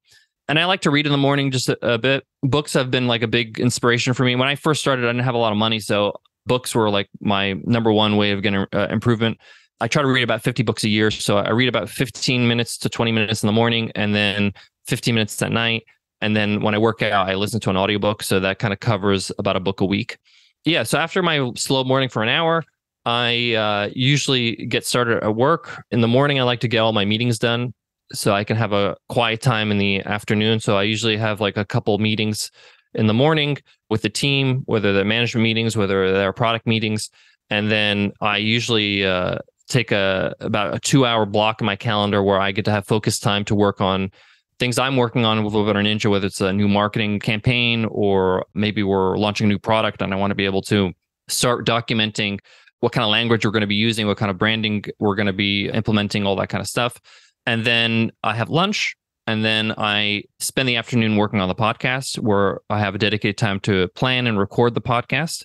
[0.48, 2.26] And I like to read in the morning just a, a bit.
[2.42, 4.36] Books have been like a big inspiration for me.
[4.36, 6.14] When I first started, I didn't have a lot of money, so
[6.46, 9.38] books were like my number one way of getting uh, improvement.
[9.80, 11.10] I try to read about 50 books a year.
[11.10, 14.52] So I read about 15 minutes to 20 minutes in the morning and then
[14.86, 15.84] 15 minutes at night.
[16.20, 18.22] And then when I work out, I listen to an audiobook.
[18.22, 20.18] So that kind of covers about a book a week.
[20.64, 20.84] Yeah.
[20.84, 22.64] So after my slow morning for an hour,
[23.04, 25.82] I uh, usually get started at work.
[25.90, 27.74] In the morning, I like to get all my meetings done
[28.12, 30.60] so I can have a quiet time in the afternoon.
[30.60, 32.50] So I usually have like a couple meetings
[32.94, 33.58] in the morning
[33.90, 37.10] with the team, whether they're management meetings, whether they're product meetings.
[37.50, 39.38] And then I usually uh,
[39.68, 42.86] take a about a two hour block in my calendar where I get to have
[42.86, 44.10] focus time to work on
[44.58, 48.82] things I'm working on with Webinar Ninja, whether it's a new marketing campaign or maybe
[48.82, 50.92] we're launching a new product and I want to be able to
[51.28, 52.38] start documenting
[52.80, 55.26] what kind of language we're going to be using, what kind of branding we're going
[55.26, 57.00] to be implementing, all that kind of stuff.
[57.46, 62.18] And then I have lunch and then I spend the afternoon working on the podcast
[62.18, 65.44] where I have a dedicated time to plan and record the podcast.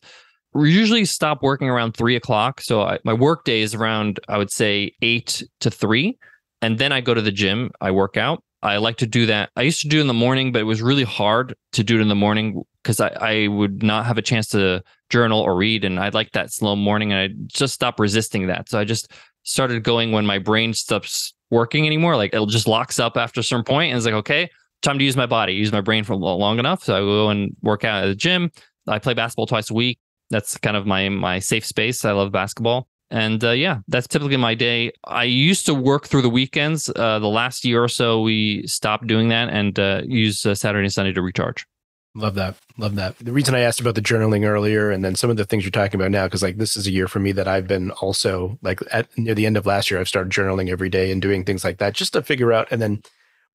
[0.54, 2.62] We usually stop working around three o'clock.
[2.62, 6.18] So I, my work day is around, I would say, eight to three.
[6.62, 8.44] And then I go to the gym, I work out.
[8.62, 9.52] I like to do that.
[9.56, 12.02] I used to do in the morning, but it was really hard to do it
[12.02, 15.86] in the morning because I, I would not have a chance to journal or read.
[15.86, 17.14] And I like that slow morning.
[17.14, 18.68] And I just stopped resisting that.
[18.68, 22.16] So I just started going when my brain stops working anymore.
[22.16, 24.50] Like it just locks up after a certain point and it's like, okay,
[24.82, 26.84] time to use my body, use my brain for long enough.
[26.84, 28.52] So I go and work out at the gym.
[28.88, 30.00] I play basketball twice a week.
[30.30, 32.06] That's kind of my my safe space.
[32.06, 32.88] I love basketball.
[33.12, 34.92] And uh, yeah, that's typically my day.
[35.06, 36.90] I used to work through the weekends.
[36.96, 40.86] Uh, the last year or so, we stopped doing that and uh, use uh, Saturday
[40.86, 41.66] and Sunday to recharge.
[42.16, 42.56] Love that.
[42.78, 43.18] Love that.
[43.20, 45.72] The reason I asked about the journaling earlier and then some of the things you're
[45.72, 48.58] talking about now, because like this is a year for me that I've been also
[48.64, 51.46] like at near the end of last year, I've started journaling every day and doing
[51.46, 52.68] things like that just to figure out.
[52.72, 53.04] And then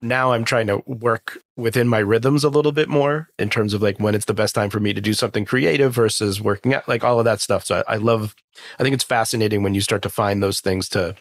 [0.00, 3.82] now I'm trying to work within my rhythms a little bit more in terms of
[3.82, 6.88] like when it's the best time for me to do something creative versus working out,
[6.88, 7.64] like all of that stuff.
[7.64, 8.36] So I, I love,
[8.78, 11.16] I think it's fascinating when you start to find those things to,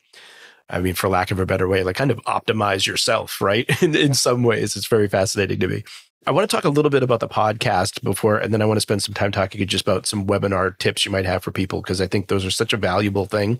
[0.69, 3.65] I mean, for lack of a better way, like kind of optimize yourself, right?
[3.81, 5.83] in, in some ways, it's very fascinating to me.
[6.25, 8.77] I want to talk a little bit about the podcast before, and then I want
[8.77, 11.81] to spend some time talking just about some webinar tips you might have for people
[11.81, 13.59] because I think those are such a valuable thing.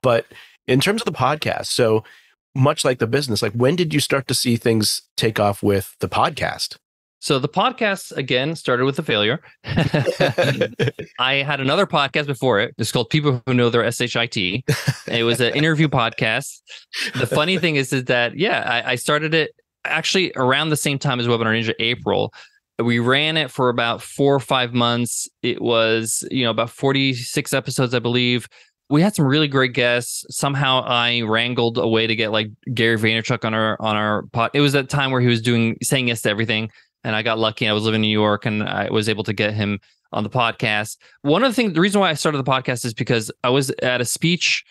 [0.00, 0.26] But
[0.68, 2.04] in terms of the podcast, so
[2.54, 5.96] much like the business, like when did you start to see things take off with
[5.98, 6.76] the podcast?
[7.18, 9.40] So the podcast again started with a failure.
[9.64, 12.74] I had another podcast before it.
[12.76, 14.36] It's called People Who Know Their SHIT.
[14.36, 16.60] It was an interview podcast.
[17.16, 20.98] The funny thing is, is that yeah, I, I started it actually around the same
[20.98, 22.32] time as Webinar Ninja, April.
[22.78, 25.28] We ran it for about four or five months.
[25.42, 28.48] It was, you know, about 46 episodes, I believe.
[28.90, 30.24] We had some really great guests.
[30.28, 34.50] Somehow I wrangled a way to get like Gary Vaynerchuk on our on our pod.
[34.54, 36.70] It was that time where he was doing saying yes to everything.
[37.04, 37.68] And I got lucky.
[37.68, 39.78] I was living in New York and I was able to get him
[40.12, 40.96] on the podcast.
[41.22, 43.70] One of the things, the reason why I started the podcast is because I was
[43.82, 44.64] at a speech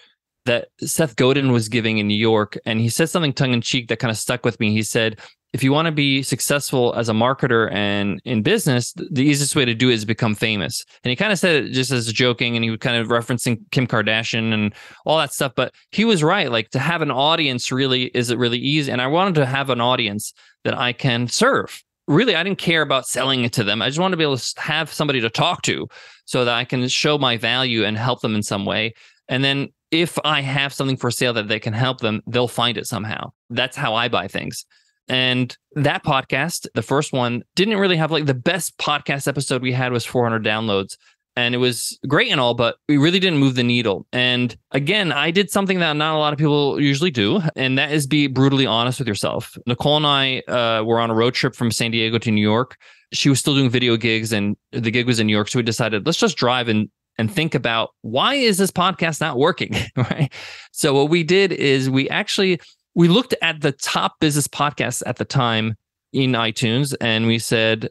[0.46, 3.88] that Seth Godin was giving in New York, and he said something tongue in cheek
[3.88, 4.72] that kind of stuck with me.
[4.72, 5.20] He said,
[5.54, 9.66] "If you want to be successful as a marketer and in business, the easiest way
[9.66, 12.56] to do it is become famous." And he kind of said it just as joking,
[12.56, 14.74] and he was kind of referencing Kim Kardashian and
[15.06, 15.54] all that stuff.
[15.56, 16.52] But he was right.
[16.52, 19.70] Like to have an audience really is it really easy, and I wanted to have
[19.70, 21.84] an audience that I can serve.
[22.06, 23.82] Really, I didn't care about selling it to them.
[23.82, 25.88] I just wanted to be able to have somebody to talk to
[26.26, 28.94] so that I can show my value and help them in some way.
[29.30, 32.78] And then if I have something for sale that they can help them, they'll find
[32.78, 33.32] it somehow.
[33.52, 34.66] That's how I buy things.
[35.08, 39.72] And that podcast, the first one, didn't really have like the best podcast episode we
[39.72, 40.98] had was 400 downloads.
[41.36, 44.06] And it was great and all, but we really didn't move the needle.
[44.14, 47.92] And again, I did something that not a lot of people usually do, and that
[47.92, 49.58] is be brutally honest with yourself.
[49.66, 52.78] Nicole and I uh, were on a road trip from San Diego to New York.
[53.14, 55.48] She was still doing video gigs, and the gig was in New York.
[55.48, 59.38] So we decided, let's just drive and and think about why is this podcast not
[59.38, 60.32] working right
[60.72, 62.60] so what we did is we actually
[62.96, 65.76] we looked at the top business podcasts at the time
[66.12, 67.90] in itunes and we said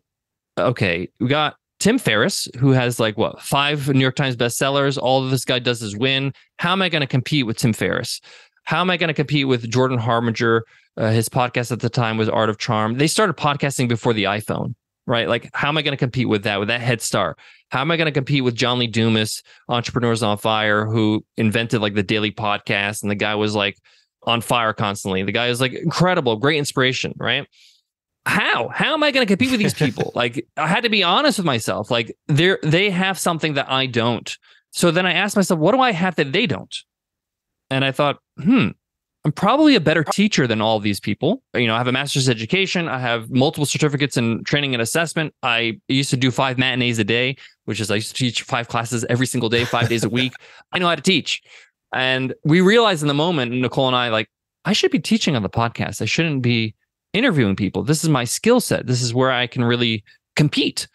[0.59, 5.29] okay we got tim ferriss who has like what five new york times bestsellers all
[5.29, 8.21] this guy does is win how am i going to compete with tim ferriss
[8.65, 10.65] how am I going to compete with Jordan Harbinger?
[10.97, 12.99] Uh, his podcast at the time was Art of Charm.
[12.99, 14.75] They started podcasting before the iPhone,
[15.07, 15.29] right?
[15.29, 17.39] Like, how am I going to compete with that, with that head start?
[17.71, 21.81] How am I going to compete with John Lee Dumas, Entrepreneurs on Fire, who invented
[21.81, 23.03] like the daily podcast?
[23.03, 23.77] And the guy was like
[24.25, 25.23] on fire constantly.
[25.23, 27.47] The guy is like incredible, great inspiration, right?
[28.25, 28.69] How?
[28.69, 30.13] How am I going to compete with these people?
[30.17, 31.91] like, I had to be honest with myself.
[31.91, 34.37] Like, they're they have something that I don't.
[34.71, 36.75] So then I asked myself, what do I have that they don't?
[37.71, 38.69] And I thought, hmm,
[39.25, 41.43] I'm probably a better teacher than all these people.
[41.55, 42.89] You know, I have a master's education.
[42.89, 45.33] I have multiple certificates in training and assessment.
[45.45, 48.67] I used to do five matinees a day, which is I used to teach five
[48.67, 50.33] classes every single day, five days a week.
[50.73, 51.41] I know how to teach.
[51.93, 54.29] And we realized in the moment, Nicole and I, like,
[54.65, 56.03] I should be teaching on the podcast.
[56.03, 56.75] I shouldn't be
[57.13, 57.85] interviewing people.
[57.85, 58.87] This is my skill set.
[58.87, 60.03] This is where I can really
[60.35, 60.89] compete.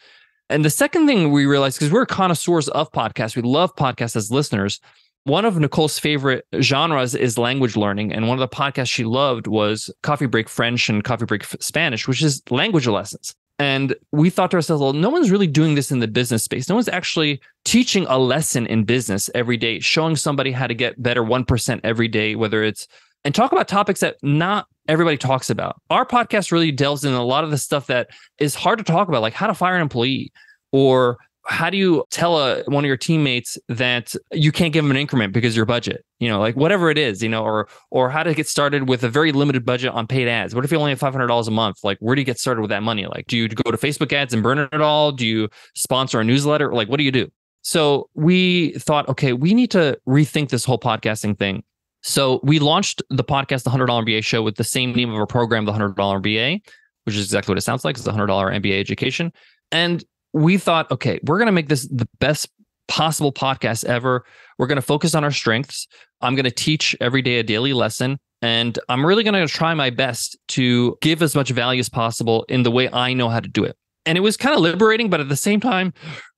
[0.50, 4.32] And the second thing we realized, because we're connoisseurs of podcasts, we love podcasts as
[4.32, 4.80] listeners
[5.28, 8.14] one of Nicole's favorite genres is language learning.
[8.14, 12.08] And one of the podcasts she loved was Coffee Break French and Coffee Break Spanish,
[12.08, 13.36] which is language lessons.
[13.60, 16.70] And we thought to ourselves, well, no one's really doing this in the business space.
[16.70, 21.02] No one's actually teaching a lesson in business every day, showing somebody how to get
[21.02, 22.88] better 1% every day, whether it's
[23.26, 25.82] and talk about topics that not everybody talks about.
[25.90, 29.10] Our podcast really delves in a lot of the stuff that is hard to talk
[29.10, 30.32] about, like how to fire an employee
[30.72, 34.92] or how do you tell a, one of your teammates that you can't give them
[34.92, 38.10] an increment because your budget you know like whatever it is you know or or
[38.10, 40.54] how to get started with a very limited budget on paid ads?
[40.54, 41.78] What if you only have $500 a month?
[41.84, 43.06] Like where do you get started with that money?
[43.06, 45.12] Like do you go to facebook ads and burn it all?
[45.12, 46.74] Do you sponsor a newsletter?
[46.74, 47.32] Like what do you do?
[47.62, 51.64] So we thought okay we need to rethink this whole podcasting thing.
[52.04, 55.28] So we launched the podcast the $100 mba show with the same name of our
[55.28, 56.62] program the $100 mba
[57.06, 59.32] which is exactly what it sounds like it's the $100 mba education.
[59.72, 60.04] And
[60.34, 62.50] we thought, okay, we're going to make this the best
[62.88, 64.26] possible podcast ever.
[64.58, 65.88] We're going to focus on our strengths.
[66.22, 68.20] I'm going to teach every day a daily lesson.
[68.42, 72.46] And I'm really going to try my best to give as much value as possible
[72.50, 73.76] in the way I know how to do it.
[74.06, 75.94] And it was kind of liberating, but at the same time,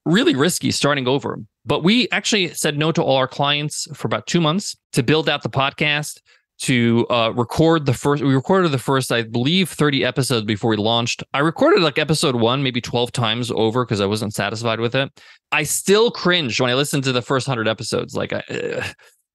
[0.05, 1.37] really risky starting over.
[1.65, 5.29] But we actually said no to all our clients for about two months to build
[5.29, 6.21] out the podcast,
[6.59, 8.21] to uh, record the first.
[8.21, 11.23] We recorded the first, I believe, 30 episodes before we launched.
[11.33, 15.09] I recorded like episode one, maybe 12 times over because I wasn't satisfied with it.
[15.51, 18.13] I still cringe when I listen to the first 100 episodes.
[18.13, 18.43] Like, I,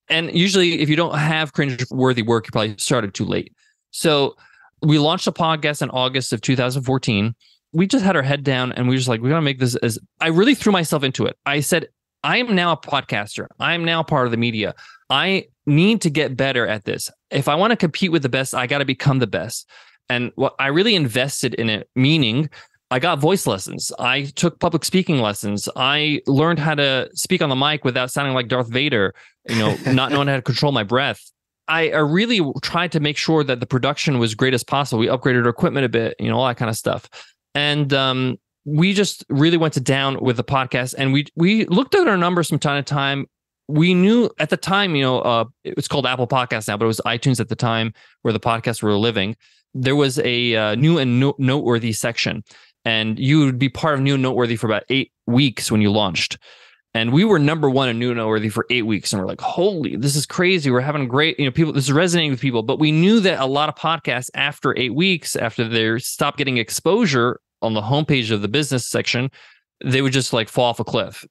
[0.09, 3.55] and usually, if you don't have cringe worthy work, you probably started too late.
[3.91, 4.37] So
[4.83, 7.35] we launched a podcast in August of 2014.
[7.73, 9.59] We just had our head down and we were just like, we're going to make
[9.59, 11.39] this as I really threw myself into it.
[11.47, 11.89] I said,
[12.23, 13.47] I am now a podcaster.
[13.59, 14.75] I am now part of the media.
[15.09, 17.11] I need to get better at this.
[17.31, 19.69] If I want to compete with the best, I got to become the best.
[20.09, 22.51] And what I really invested in it, meaning
[22.91, 23.91] I got voice lessons.
[23.99, 25.69] I took public speaking lessons.
[25.75, 29.15] I learned how to speak on the mic without sounding like Darth Vader,
[29.49, 31.21] you know, not knowing how to control my breath.
[31.67, 35.01] I, I really tried to make sure that the production was great as possible.
[35.01, 37.09] We upgraded our equipment a bit, you know, all that kind of stuff.
[37.55, 41.95] And um, we just really went to down with the podcast and we we looked
[41.95, 43.27] at our numbers from time to time
[43.69, 46.85] we knew at the time, you know, uh, it was called Apple Podcast now, but
[46.85, 49.37] it was iTunes at the time where the podcasts were living.
[49.75, 52.45] There was a uh, new and no- noteworthy section,
[52.85, 55.91] and you would be part of new and noteworthy for about eight weeks when you
[55.91, 56.39] launched.
[56.97, 59.41] And we were number one in new and noteworthy for eight weeks, and we're like,
[59.41, 60.71] "Holy, this is crazy!
[60.71, 61.73] We're having great, you know, people.
[61.73, 64.95] This is resonating with people." But we knew that a lot of podcasts, after eight
[64.95, 69.29] weeks, after they stop getting exposure on the homepage of the business section,
[69.85, 71.25] they would just like fall off a cliff.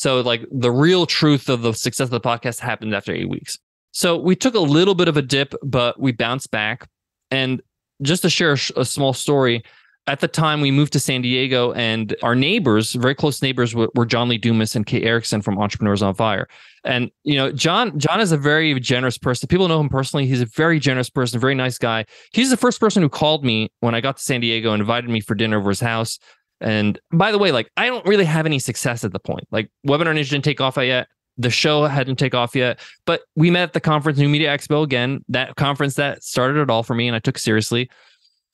[0.00, 3.58] So like the real truth of the success of the podcast happened after eight weeks.
[3.92, 6.88] So we took a little bit of a dip, but we bounced back.
[7.30, 7.60] And
[8.00, 9.62] just to share a, a small story,
[10.06, 13.90] at the time we moved to San Diego, and our neighbors, very close neighbors, were,
[13.94, 16.48] were John Lee Dumas and Kate Erickson from Entrepreneurs on Fire.
[16.82, 19.48] And you know, John John is a very generous person.
[19.48, 20.26] People know him personally.
[20.26, 22.06] He's a very generous person, very nice guy.
[22.32, 25.10] He's the first person who called me when I got to San Diego and invited
[25.10, 26.18] me for dinner over his house.
[26.60, 29.46] And by the way, like I don't really have any success at the point.
[29.50, 31.08] Like Webinar Ninja didn't take off yet.
[31.38, 32.78] The show hadn't take off yet.
[33.06, 36.70] But we met at the conference, New Media Expo again, that conference that started it
[36.70, 37.88] all for me and I took seriously.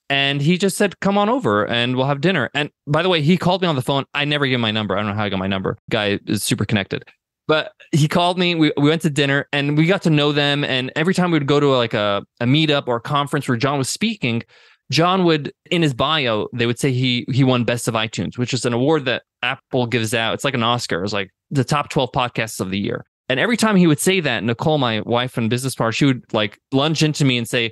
[0.09, 2.49] And he just said, come on over and we'll have dinner.
[2.53, 4.05] And by the way, he called me on the phone.
[4.13, 4.95] I never gave my number.
[4.95, 5.77] I don't know how I got my number.
[5.89, 7.03] Guy is super connected.
[7.47, 8.55] But he called me.
[8.55, 10.63] We, we went to dinner and we got to know them.
[10.63, 13.57] And every time we would go to like a, a meetup or a conference where
[13.57, 14.43] John was speaking,
[14.91, 18.53] John would in his bio they would say he he won best of iTunes, which
[18.53, 20.33] is an award that Apple gives out.
[20.33, 21.03] It's like an Oscar.
[21.03, 23.05] It's like the top 12 podcasts of the year.
[23.29, 26.33] And every time he would say that, Nicole, my wife and business partner, she would
[26.33, 27.71] like lunge into me and say,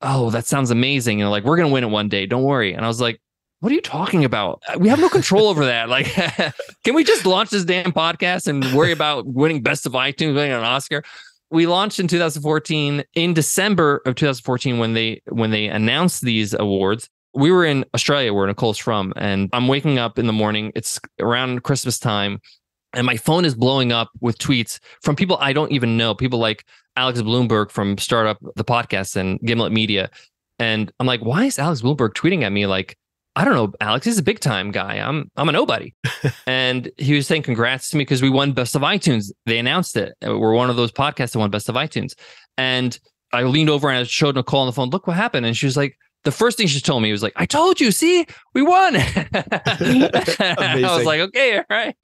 [0.00, 2.24] "Oh, that sounds amazing!" And like, "We're gonna win it one day.
[2.24, 3.20] Don't worry." And I was like,
[3.60, 4.62] "What are you talking about?
[4.78, 5.90] We have no control over that.
[5.90, 6.06] Like,
[6.84, 10.52] can we just launch this damn podcast and worry about winning best of iTunes, winning
[10.52, 11.02] an Oscar?"
[11.50, 17.08] We launched in 2014 in December of 2014 when they when they announced these awards.
[17.34, 20.72] We were in Australia where Nicole's from and I'm waking up in the morning.
[20.74, 22.40] It's around Christmas time
[22.92, 26.14] and my phone is blowing up with tweets from people I don't even know.
[26.14, 26.64] People like
[26.96, 30.10] Alex Blumberg from Startup the podcast and Gimlet Media.
[30.58, 32.96] And I'm like, why is Alex Blumberg tweeting at me like
[33.36, 34.06] I don't know, Alex.
[34.06, 34.94] He's a big time guy.
[34.94, 35.94] I'm I'm a nobody.
[36.46, 39.30] and he was saying congrats to me because we won Best of iTunes.
[39.44, 40.14] They announced it.
[40.22, 42.14] We're one of those podcasts that won Best of iTunes.
[42.56, 42.98] And
[43.32, 45.44] I leaned over and I showed Nicole on the phone, look what happened.
[45.44, 47.92] And she was like, the first thing she told me was like, I told you,
[47.92, 48.96] see, we won.
[48.98, 51.94] I was like, okay, all right.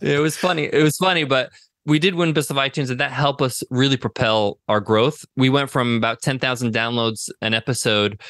[0.00, 0.64] it was funny.
[0.64, 1.50] It was funny, but
[1.86, 5.24] we did win Best of iTunes, and that helped us really propel our growth.
[5.36, 8.20] We went from about 10,000 downloads an episode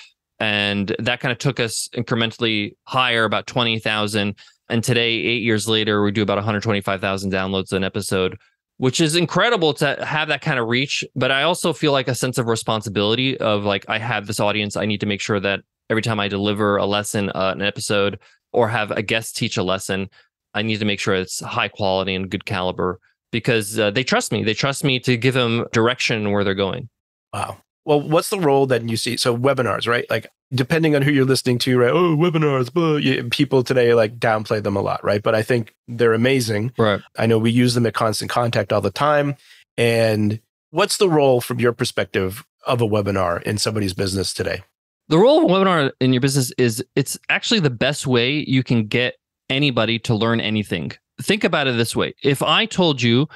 [0.40, 4.34] and that kind of took us incrementally higher, about 20,000.
[4.70, 8.38] And today, eight years later, we do about 125,000 downloads an episode,
[8.78, 11.04] which is incredible to have that kind of reach.
[11.14, 14.76] But I also feel like a sense of responsibility of like, I have this audience.
[14.76, 15.60] I need to make sure that
[15.90, 18.18] every time I deliver a lesson, uh, an episode,
[18.52, 20.08] or have a guest teach a lesson,
[20.54, 22.98] I need to make sure it's high quality and good caliber
[23.30, 24.42] because uh, they trust me.
[24.42, 26.88] They trust me to give them direction where they're going.
[27.32, 27.58] Wow.
[27.84, 29.16] Well, what's the role that you see?
[29.16, 30.08] So webinars, right?
[30.10, 31.90] Like depending on who you're listening to, right?
[31.90, 35.22] Oh, webinars, but people today like downplay them a lot, right?
[35.22, 36.72] But I think they're amazing.
[36.76, 37.00] Right.
[37.16, 39.36] I know we use them at Constant Contact all the time.
[39.78, 44.62] And what's the role from your perspective of a webinar in somebody's business today?
[45.08, 48.62] The role of a webinar in your business is it's actually the best way you
[48.62, 49.16] can get
[49.48, 50.92] anybody to learn anything.
[51.22, 52.14] Think about it this way.
[52.22, 53.28] If I told you,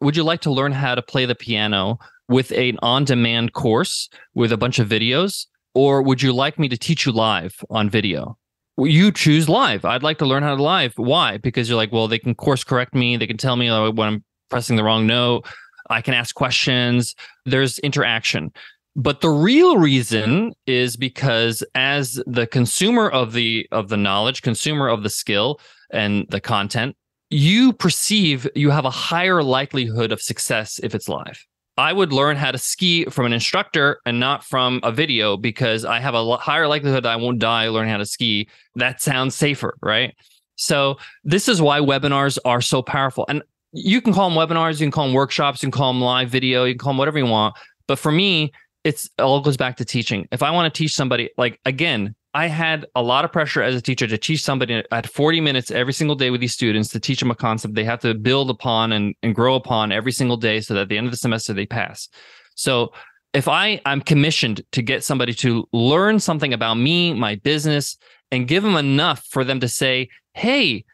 [0.00, 1.98] would you like to learn how to play the piano?
[2.32, 5.46] With an on demand course with a bunch of videos?
[5.74, 8.36] Or would you like me to teach you live on video?
[8.78, 9.84] You choose live.
[9.84, 10.94] I'd like to learn how to live.
[10.96, 11.38] Why?
[11.38, 13.16] Because you're like, well, they can course correct me.
[13.16, 15.46] They can tell me uh, when I'm pressing the wrong note.
[15.90, 17.14] I can ask questions.
[17.44, 18.52] There's interaction.
[18.94, 24.88] But the real reason is because as the consumer of the of the knowledge, consumer
[24.88, 25.60] of the skill
[25.90, 26.94] and the content,
[27.30, 31.46] you perceive you have a higher likelihood of success if it's live.
[31.78, 35.84] I would learn how to ski from an instructor and not from a video because
[35.84, 38.48] I have a higher likelihood that I won't die learning how to ski.
[38.76, 40.14] That sounds safer, right?
[40.56, 43.24] So this is why webinars are so powerful.
[43.28, 43.42] And
[43.72, 46.28] you can call them webinars, you can call them workshops, you can call them live
[46.28, 47.54] video, you can call them whatever you want.
[47.86, 48.52] But for me,
[48.84, 50.28] it's it all goes back to teaching.
[50.30, 53.74] If I want to teach somebody, like again, I had a lot of pressure as
[53.74, 57.00] a teacher to teach somebody at 40 minutes every single day with these students to
[57.00, 60.38] teach them a concept they have to build upon and, and grow upon every single
[60.38, 62.08] day so that at the end of the semester they pass.
[62.54, 62.92] So
[63.34, 67.96] if I I'm commissioned to get somebody to learn something about me, my business,
[68.30, 70.84] and give them enough for them to say, "Hey,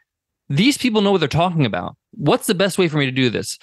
[0.49, 1.97] these people know what they're talking about.
[2.12, 3.59] What's the best way for me to do this?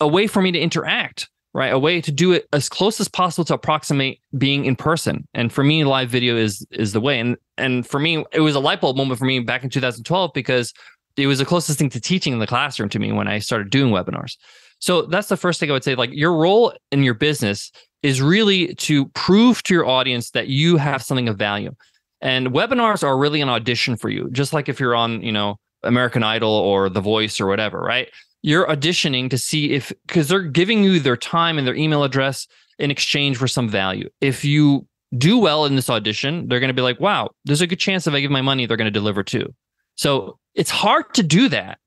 [0.00, 1.28] A way for me to interact
[1.58, 1.72] right?
[1.72, 5.26] A way to do it as close as possible to approximate being in person.
[5.34, 7.18] And for me, live video is is the way.
[7.18, 10.30] And and for me, it was a light bulb moment for me back in 2012
[10.32, 10.72] because
[11.16, 13.70] it was the closest thing to teaching in the classroom to me when I started
[13.70, 14.36] doing webinars.
[14.78, 15.96] So that's the first thing I would say.
[15.96, 17.72] Like your role in your business
[18.04, 21.74] is really to prove to your audience that you have something of value.
[22.20, 25.56] And webinars are really an audition for you, just like if you're on, you know,
[25.82, 28.08] American Idol or The Voice or whatever, right?
[28.42, 32.46] You're auditioning to see if because they're giving you their time and their email address
[32.78, 34.08] in exchange for some value.
[34.20, 34.86] If you
[35.16, 38.06] do well in this audition, they're going to be like, wow, there's a good chance
[38.06, 39.54] if I give my money, they're going to deliver too.
[39.96, 41.78] So it's hard to do that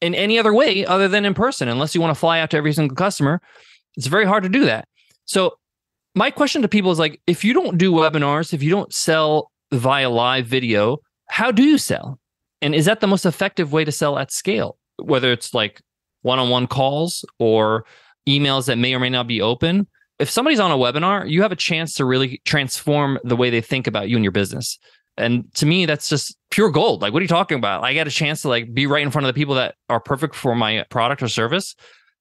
[0.00, 2.56] in any other way other than in person, unless you want to fly out to
[2.56, 3.40] every single customer.
[3.96, 4.88] It's very hard to do that.
[5.26, 5.54] So
[6.14, 9.50] my question to people is like, if you don't do webinars, if you don't sell
[9.70, 10.98] via live video,
[11.28, 12.18] how do you sell?
[12.60, 14.76] And is that the most effective way to sell at scale?
[14.96, 15.80] Whether it's like
[16.22, 17.84] one-on-one calls or
[18.28, 19.86] emails that may or may not be open
[20.18, 23.60] if somebody's on a webinar you have a chance to really transform the way they
[23.60, 24.78] think about you and your business.
[25.18, 27.02] And to me that's just pure gold.
[27.02, 27.84] Like what are you talking about?
[27.84, 30.00] I got a chance to like be right in front of the people that are
[30.00, 31.74] perfect for my product or service.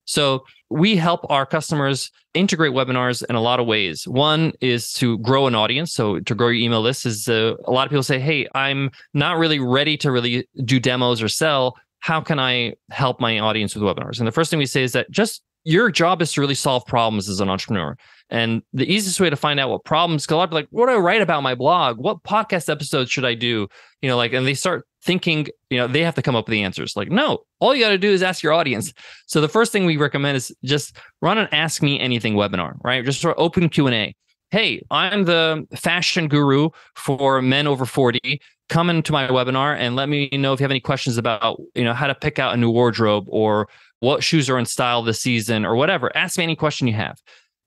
[0.06, 4.08] So we help our customers integrate webinars in a lot of ways.
[4.08, 5.94] One is to grow an audience.
[5.94, 8.90] So to grow your email list is uh, a lot of people say, "Hey, I'm
[9.14, 13.74] not really ready to really do demos or sell how can I help my audience
[13.74, 14.20] with webinars?
[14.20, 16.86] And the first thing we say is that just your job is to really solve
[16.86, 17.96] problems as an entrepreneur.
[18.32, 20.88] And the easiest way to find out what problems, because a lot of like, what
[20.88, 21.98] do I write about my blog?
[21.98, 23.68] What podcast episodes should I do?
[24.02, 26.54] You know, like, and they start thinking, you know, they have to come up with
[26.54, 26.96] the answers.
[26.96, 28.94] Like, no, all you got to do is ask your audience.
[29.28, 33.06] So the first thing we recommend is just run an Ask Me Anything webinar, right?
[33.06, 34.16] Just sort of open Q and A.
[34.50, 38.42] Hey, I'm the fashion guru for men over 40
[38.72, 41.84] come into my webinar and let me know if you have any questions about, you
[41.84, 43.68] know, how to pick out a new wardrobe or
[44.00, 46.10] what shoes are in style this season or whatever.
[46.16, 47.20] Ask me any question you have.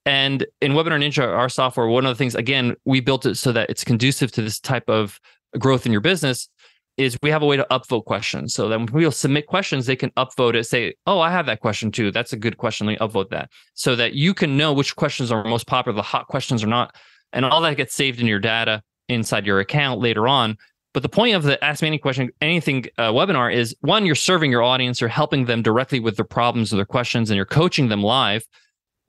[0.07, 3.53] And in Webinar Ninja, our software, one of the things, again, we built it so
[3.53, 5.21] that it's conducive to this type of
[5.59, 6.49] growth in your business
[6.97, 8.55] is we have a way to upvote questions.
[8.55, 11.61] So then when people submit questions, they can upvote it, say, oh, I have that
[11.61, 12.13] question too.
[12.13, 12.87] That's a good question.
[12.87, 13.51] Let me upvote that.
[13.75, 16.95] So that you can know which questions are most popular, the hot questions or not.
[17.33, 20.57] And all that gets saved in your data inside your account later on.
[20.95, 24.15] But the point of the Ask Me Any Question, anything uh, webinar is one, you're
[24.15, 27.45] serving your audience, you're helping them directly with their problems or their questions, and you're
[27.45, 28.45] coaching them live.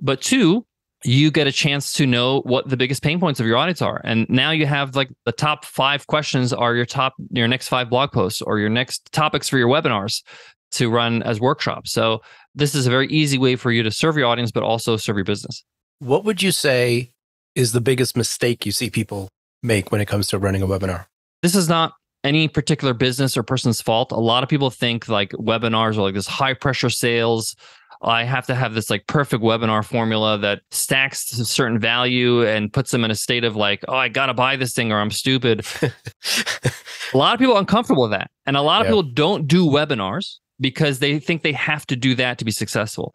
[0.02, 0.66] But two,
[1.04, 4.02] you get a chance to know what the biggest pain points of your audience are.
[4.04, 7.90] And now you have like the top five questions are your top, your next five
[7.90, 10.24] blog posts or your next topics for your webinars
[10.72, 11.92] to run as workshops.
[11.92, 12.24] So
[12.56, 15.18] this is a very easy way for you to serve your audience, but also serve
[15.18, 15.64] your business.
[16.00, 17.12] What would you say
[17.54, 19.30] is the biggest mistake you see people
[19.62, 21.06] make when it comes to running a webinar?
[21.46, 21.94] This is not
[22.24, 24.12] any particular business or person's fault.
[24.12, 27.56] A lot of people think like webinars are like this high pressure sales.
[28.02, 32.74] I have to have this like perfect webinar formula that stacks a certain value and
[32.74, 35.00] puts them in a state of like, oh, I got to buy this thing or
[35.00, 35.64] I'm stupid.
[35.84, 38.32] a lot of people are uncomfortable with that.
[38.48, 38.94] And a lot of yeah.
[38.94, 43.14] people don't do webinars because they think they have to do that to be successful.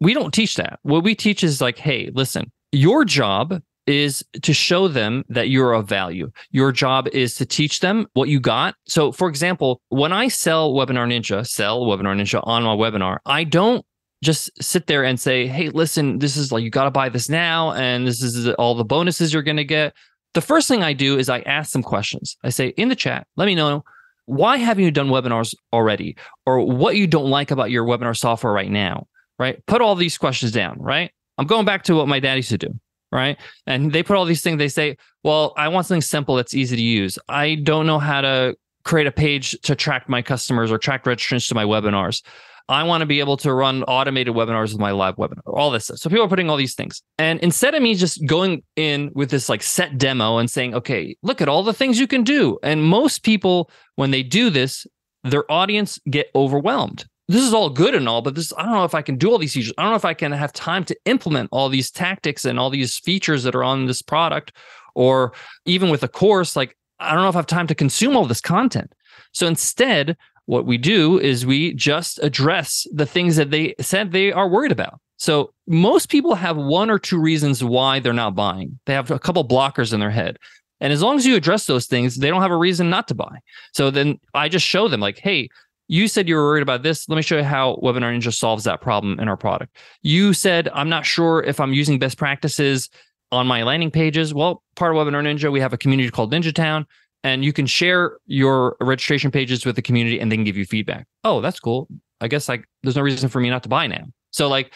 [0.00, 0.78] We don't teach that.
[0.80, 5.72] What we teach is like, hey, listen, your job is to show them that you're
[5.72, 6.30] of value.
[6.50, 8.74] Your job is to teach them what you got.
[8.86, 13.44] So, for example, when I sell Webinar Ninja, sell Webinar Ninja on my webinar, I
[13.44, 13.84] don't
[14.22, 17.28] just sit there and say, hey, listen, this is like, you got to buy this
[17.28, 17.72] now.
[17.72, 19.94] And this is all the bonuses you're going to get.
[20.34, 22.36] The first thing I do is I ask some questions.
[22.42, 23.84] I say, in the chat, let me know
[24.24, 28.52] why haven't you done webinars already or what you don't like about your webinar software
[28.52, 29.06] right now,
[29.38, 29.64] right?
[29.66, 31.12] Put all these questions down, right?
[31.38, 32.78] I'm going back to what my dad used to do
[33.16, 33.38] right?
[33.66, 34.58] And they put all these things.
[34.58, 37.18] They say, well, I want something simple that's easy to use.
[37.28, 38.54] I don't know how to
[38.84, 42.22] create a page to track my customers or track registrants to my webinars.
[42.68, 45.84] I want to be able to run automated webinars with my live webinar, all this
[45.84, 45.98] stuff.
[45.98, 47.00] So people are putting all these things.
[47.16, 51.16] And instead of me just going in with this like set demo and saying, okay,
[51.22, 52.58] look at all the things you can do.
[52.62, 54.86] And most people, when they do this,
[55.22, 58.84] their audience get overwhelmed this is all good and all, but this I don't know
[58.84, 59.72] if I can do all these features.
[59.76, 62.70] I don't know if I can have time to implement all these tactics and all
[62.70, 64.52] these features that are on this product,
[64.94, 65.32] or
[65.64, 68.26] even with a course, like I don't know if I have time to consume all
[68.26, 68.92] this content.
[69.32, 70.16] So instead,
[70.46, 74.72] what we do is we just address the things that they said they are worried
[74.72, 75.00] about.
[75.18, 78.78] So most people have one or two reasons why they're not buying.
[78.86, 80.38] They have a couple blockers in their head.
[80.80, 83.14] And as long as you address those things, they don't have a reason not to
[83.14, 83.38] buy.
[83.72, 85.48] So then I just show them like, hey,
[85.88, 87.08] you said you were worried about this.
[87.08, 89.76] Let me show you how Webinar Ninja solves that problem in our product.
[90.02, 92.88] You said, I'm not sure if I'm using best practices
[93.32, 94.34] on my landing pages.
[94.34, 96.86] Well, part of Webinar Ninja, we have a community called Ninja Town,
[97.24, 100.64] and you can share your registration pages with the community and they can give you
[100.64, 101.06] feedback.
[101.24, 101.88] Oh, that's cool.
[102.20, 104.04] I guess like there's no reason for me not to buy now.
[104.30, 104.72] So like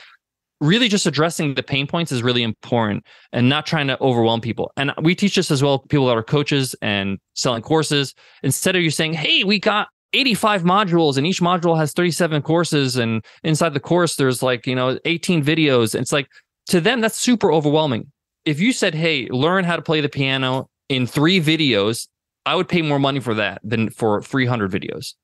[0.60, 4.72] really just addressing the pain points is really important and not trying to overwhelm people.
[4.76, 8.14] And we teach this as well, people that are coaches and selling courses.
[8.42, 12.96] Instead of you saying, Hey, we got 85 modules and each module has 37 courses
[12.96, 15.98] and inside the course there's like you know 18 videos.
[15.98, 16.28] It's like
[16.66, 18.10] to them that's super overwhelming.
[18.44, 22.08] If you said hey learn how to play the piano in three videos
[22.46, 25.14] i would pay more money for that than for 300 videos.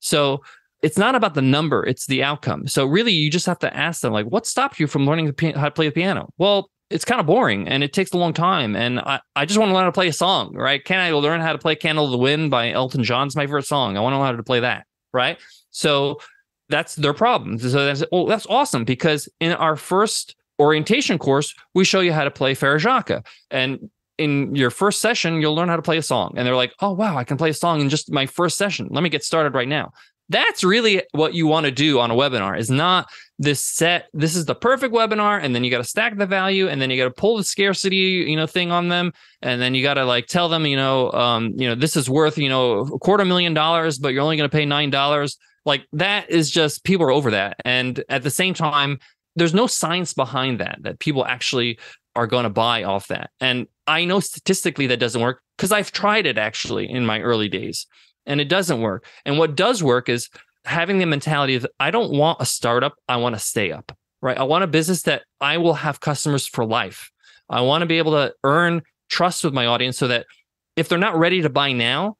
[0.00, 0.42] So
[0.82, 2.68] it's not about the number it's the outcome.
[2.68, 5.64] So really you just have to ask them like what stopped you from learning how
[5.64, 6.28] to play the piano?
[6.38, 8.76] Well it's kind of boring and it takes a long time.
[8.76, 10.84] And I, I just want to learn how to play a song, right?
[10.84, 13.66] Can I learn how to play Candle of the Wind by Elton John's my favorite
[13.66, 13.96] song?
[13.96, 15.38] I want to know how to play that, right?
[15.70, 16.20] So
[16.68, 17.58] that's their problem.
[17.58, 22.24] So that's oh, that's awesome because in our first orientation course, we show you how
[22.24, 23.26] to play Frère Jacques.
[23.50, 26.34] And in your first session, you'll learn how to play a song.
[26.36, 28.88] And they're like, oh wow, I can play a song in just my first session.
[28.90, 29.92] Let me get started right now
[30.28, 33.08] that's really what you want to do on a webinar is not
[33.38, 36.68] this set this is the perfect webinar and then you got to stack the value
[36.68, 39.12] and then you got to pull the scarcity you know thing on them
[39.42, 42.08] and then you got to like tell them you know um you know this is
[42.08, 45.36] worth you know a quarter million dollars but you're only going to pay nine dollars.
[45.64, 49.00] Like that is just people are over that and at the same time
[49.36, 51.78] there's no science behind that that people actually
[52.14, 55.92] are going to buy off that and i know statistically that doesn't work because i've
[55.92, 57.86] tried it actually in my early days
[58.26, 59.06] and it doesn't work.
[59.24, 60.28] And what does work is
[60.64, 64.36] having the mentality of I don't want a startup, I want to stay up, right?
[64.36, 67.10] I want a business that I will have customers for life.
[67.48, 70.26] I want to be able to earn trust with my audience so that
[70.74, 72.16] if they're not ready to buy now,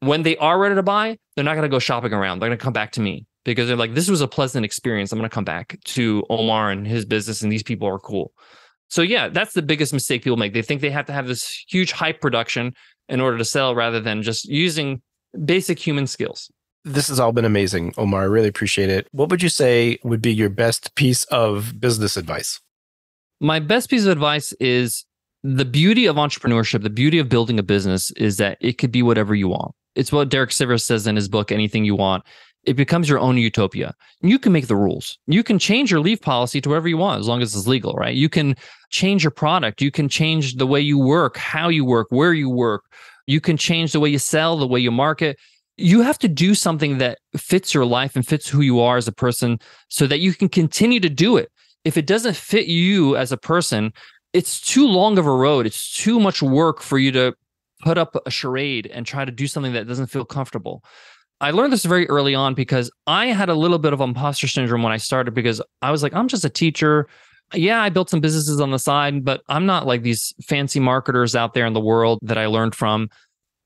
[0.00, 2.38] when they are ready to buy, they're not going to go shopping around.
[2.38, 5.12] They're going to come back to me because they're like, this was a pleasant experience.
[5.12, 8.32] I'm going to come back to Omar and his business, and these people are cool.
[8.88, 10.52] So, yeah, that's the biggest mistake people make.
[10.52, 12.74] They think they have to have this huge hype production
[13.08, 15.02] in order to sell rather than just using
[15.44, 16.50] basic human skills.
[16.84, 18.22] This has all been amazing, Omar.
[18.22, 19.06] I really appreciate it.
[19.12, 22.60] What would you say would be your best piece of business advice?
[23.40, 25.04] My best piece of advice is
[25.44, 29.02] the beauty of entrepreneurship, the beauty of building a business is that it could be
[29.02, 29.74] whatever you want.
[29.94, 32.24] It's what Derek Sivers says in his book, Anything You Want.
[32.64, 33.92] It becomes your own utopia.
[34.20, 35.18] You can make the rules.
[35.26, 37.94] You can change your leave policy to whatever you want as long as it's legal,
[37.94, 38.14] right?
[38.14, 38.54] You can
[38.90, 39.82] change your product.
[39.82, 42.84] You can change the way you work, how you work, where you work.
[43.26, 45.38] You can change the way you sell, the way you market.
[45.76, 49.08] You have to do something that fits your life and fits who you are as
[49.08, 49.58] a person
[49.88, 51.50] so that you can continue to do it.
[51.84, 53.92] If it doesn't fit you as a person,
[54.32, 55.66] it's too long of a road.
[55.66, 57.34] It's too much work for you to
[57.82, 60.84] put up a charade and try to do something that doesn't feel comfortable.
[61.40, 64.82] I learned this very early on because I had a little bit of imposter syndrome
[64.82, 67.08] when I started because I was like, I'm just a teacher.
[67.54, 71.34] Yeah, I built some businesses on the side, but I'm not like these fancy marketers
[71.34, 73.08] out there in the world that I learned from.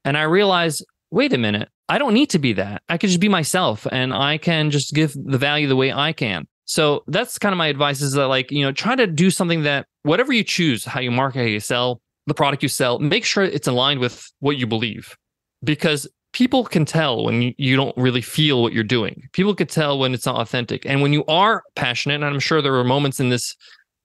[0.05, 2.83] And I realized, wait a minute, I don't need to be that.
[2.89, 6.13] I could just be myself and I can just give the value the way I
[6.13, 6.47] can.
[6.65, 9.63] So that's kind of my advice is that like, you know, try to do something
[9.63, 13.25] that whatever you choose, how you market, how you sell, the product you sell, make
[13.25, 15.17] sure it's aligned with what you believe.
[15.63, 19.27] Because people can tell when you, don't really feel what you're doing.
[19.33, 20.85] People can tell when it's not authentic.
[20.85, 23.57] And when you are passionate, and I'm sure there were moments in this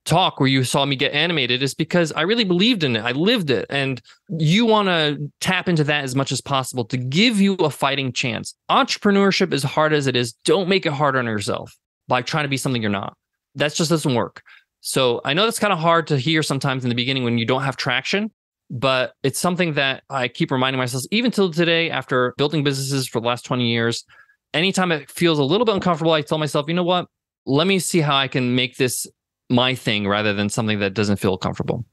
[0.05, 3.01] talk where you saw me get animated is because I really believed in it.
[3.01, 3.65] I lived it.
[3.69, 7.69] And you want to tap into that as much as possible to give you a
[7.69, 8.55] fighting chance.
[8.69, 11.77] Entrepreneurship, as hard as it is, don't make it harder on yourself
[12.07, 13.17] by trying to be something you're not.
[13.55, 14.41] That just doesn't work.
[14.79, 17.45] So I know that's kind of hard to hear sometimes in the beginning when you
[17.45, 18.31] don't have traction,
[18.71, 23.19] but it's something that I keep reminding myself, even till today, after building businesses for
[23.19, 24.05] the last 20 years.
[24.53, 27.07] Anytime it feels a little bit uncomfortable, I tell myself, you know what?
[27.45, 29.05] Let me see how I can make this
[29.49, 31.85] my thing rather than something that doesn't feel comfortable.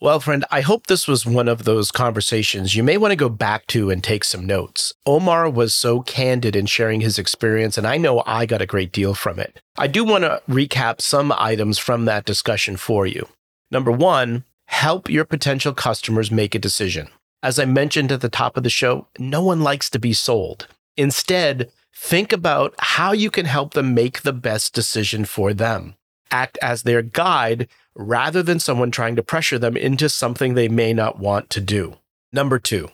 [0.00, 3.30] Well, friend, I hope this was one of those conversations you may want to go
[3.30, 4.94] back to and take some notes.
[5.04, 8.92] Omar was so candid in sharing his experience, and I know I got a great
[8.92, 9.60] deal from it.
[9.78, 13.26] I do want to recap some items from that discussion for you.
[13.70, 17.08] Number one, help your potential customers make a decision.
[17.42, 20.66] As I mentioned at the top of the show, no one likes to be sold.
[20.96, 25.94] Instead, think about how you can help them make the best decision for them.
[26.30, 30.92] Act as their guide rather than someone trying to pressure them into something they may
[30.92, 31.96] not want to do.
[32.32, 32.90] Number two,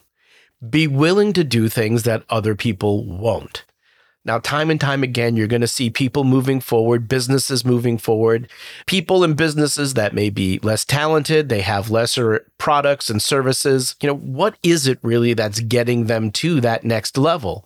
[0.67, 3.65] be willing to do things that other people won't.
[4.25, 8.49] Now, time and time again, you're going to see people moving forward, businesses moving forward,
[8.85, 13.95] people in businesses that may be less talented, they have lesser products and services.
[14.01, 17.65] You know, what is it really that's getting them to that next level?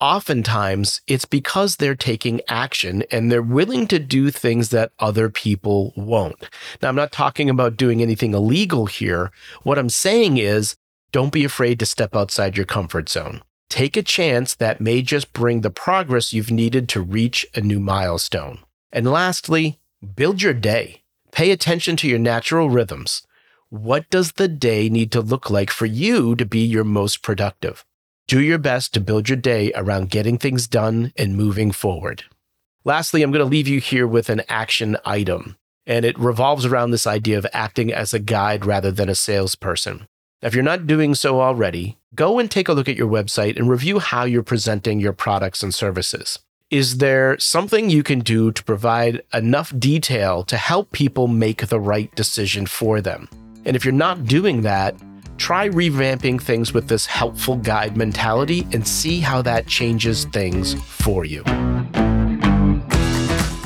[0.00, 5.92] oftentimes it's because they're taking action and they're willing to do things that other people
[5.96, 6.48] won't.
[6.80, 9.32] Now, I'm not talking about doing anything illegal here.
[9.62, 10.76] What I'm saying is
[11.10, 13.42] don't be afraid to step outside your comfort zone.
[13.68, 17.78] Take a chance that may just bring the progress you've needed to reach a new
[17.78, 18.60] milestone.
[18.90, 19.78] And lastly,
[20.14, 21.02] build your day.
[21.32, 23.22] Pay attention to your natural rhythms.
[23.68, 27.84] What does the day need to look like for you to be your most productive?
[28.26, 32.24] Do your best to build your day around getting things done and moving forward.
[32.84, 35.56] Lastly, I'm going to leave you here with an action item,
[35.86, 40.08] and it revolves around this idea of acting as a guide rather than a salesperson.
[40.40, 43.68] If you're not doing so already, go and take a look at your website and
[43.68, 46.38] review how you're presenting your products and services.
[46.70, 51.80] Is there something you can do to provide enough detail to help people make the
[51.80, 53.28] right decision for them?
[53.64, 54.94] And if you're not doing that,
[55.38, 61.24] try revamping things with this helpful guide mentality and see how that changes things for
[61.24, 61.42] you.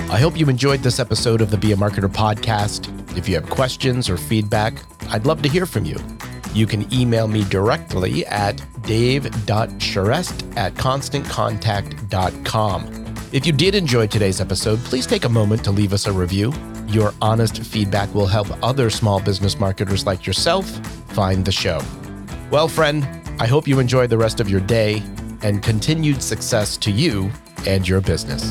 [0.09, 2.89] I hope you enjoyed this episode of the Be a Marketer podcast.
[3.14, 4.73] If you have questions or feedback,
[5.11, 5.99] I'd love to hear from you.
[6.55, 13.05] You can email me directly at dave.charest at constantcontact.com.
[13.33, 16.53] If you did enjoy today's episode, please take a moment to leave us a review.
[16.89, 20.69] Your honest feedback will help other small business marketers like yourself
[21.15, 21.81] find the show.
[22.51, 23.09] Well, friend,
[23.41, 25.03] I hope you enjoy the rest of your day
[25.41, 27.31] and continued success to you
[27.67, 28.43] and your business.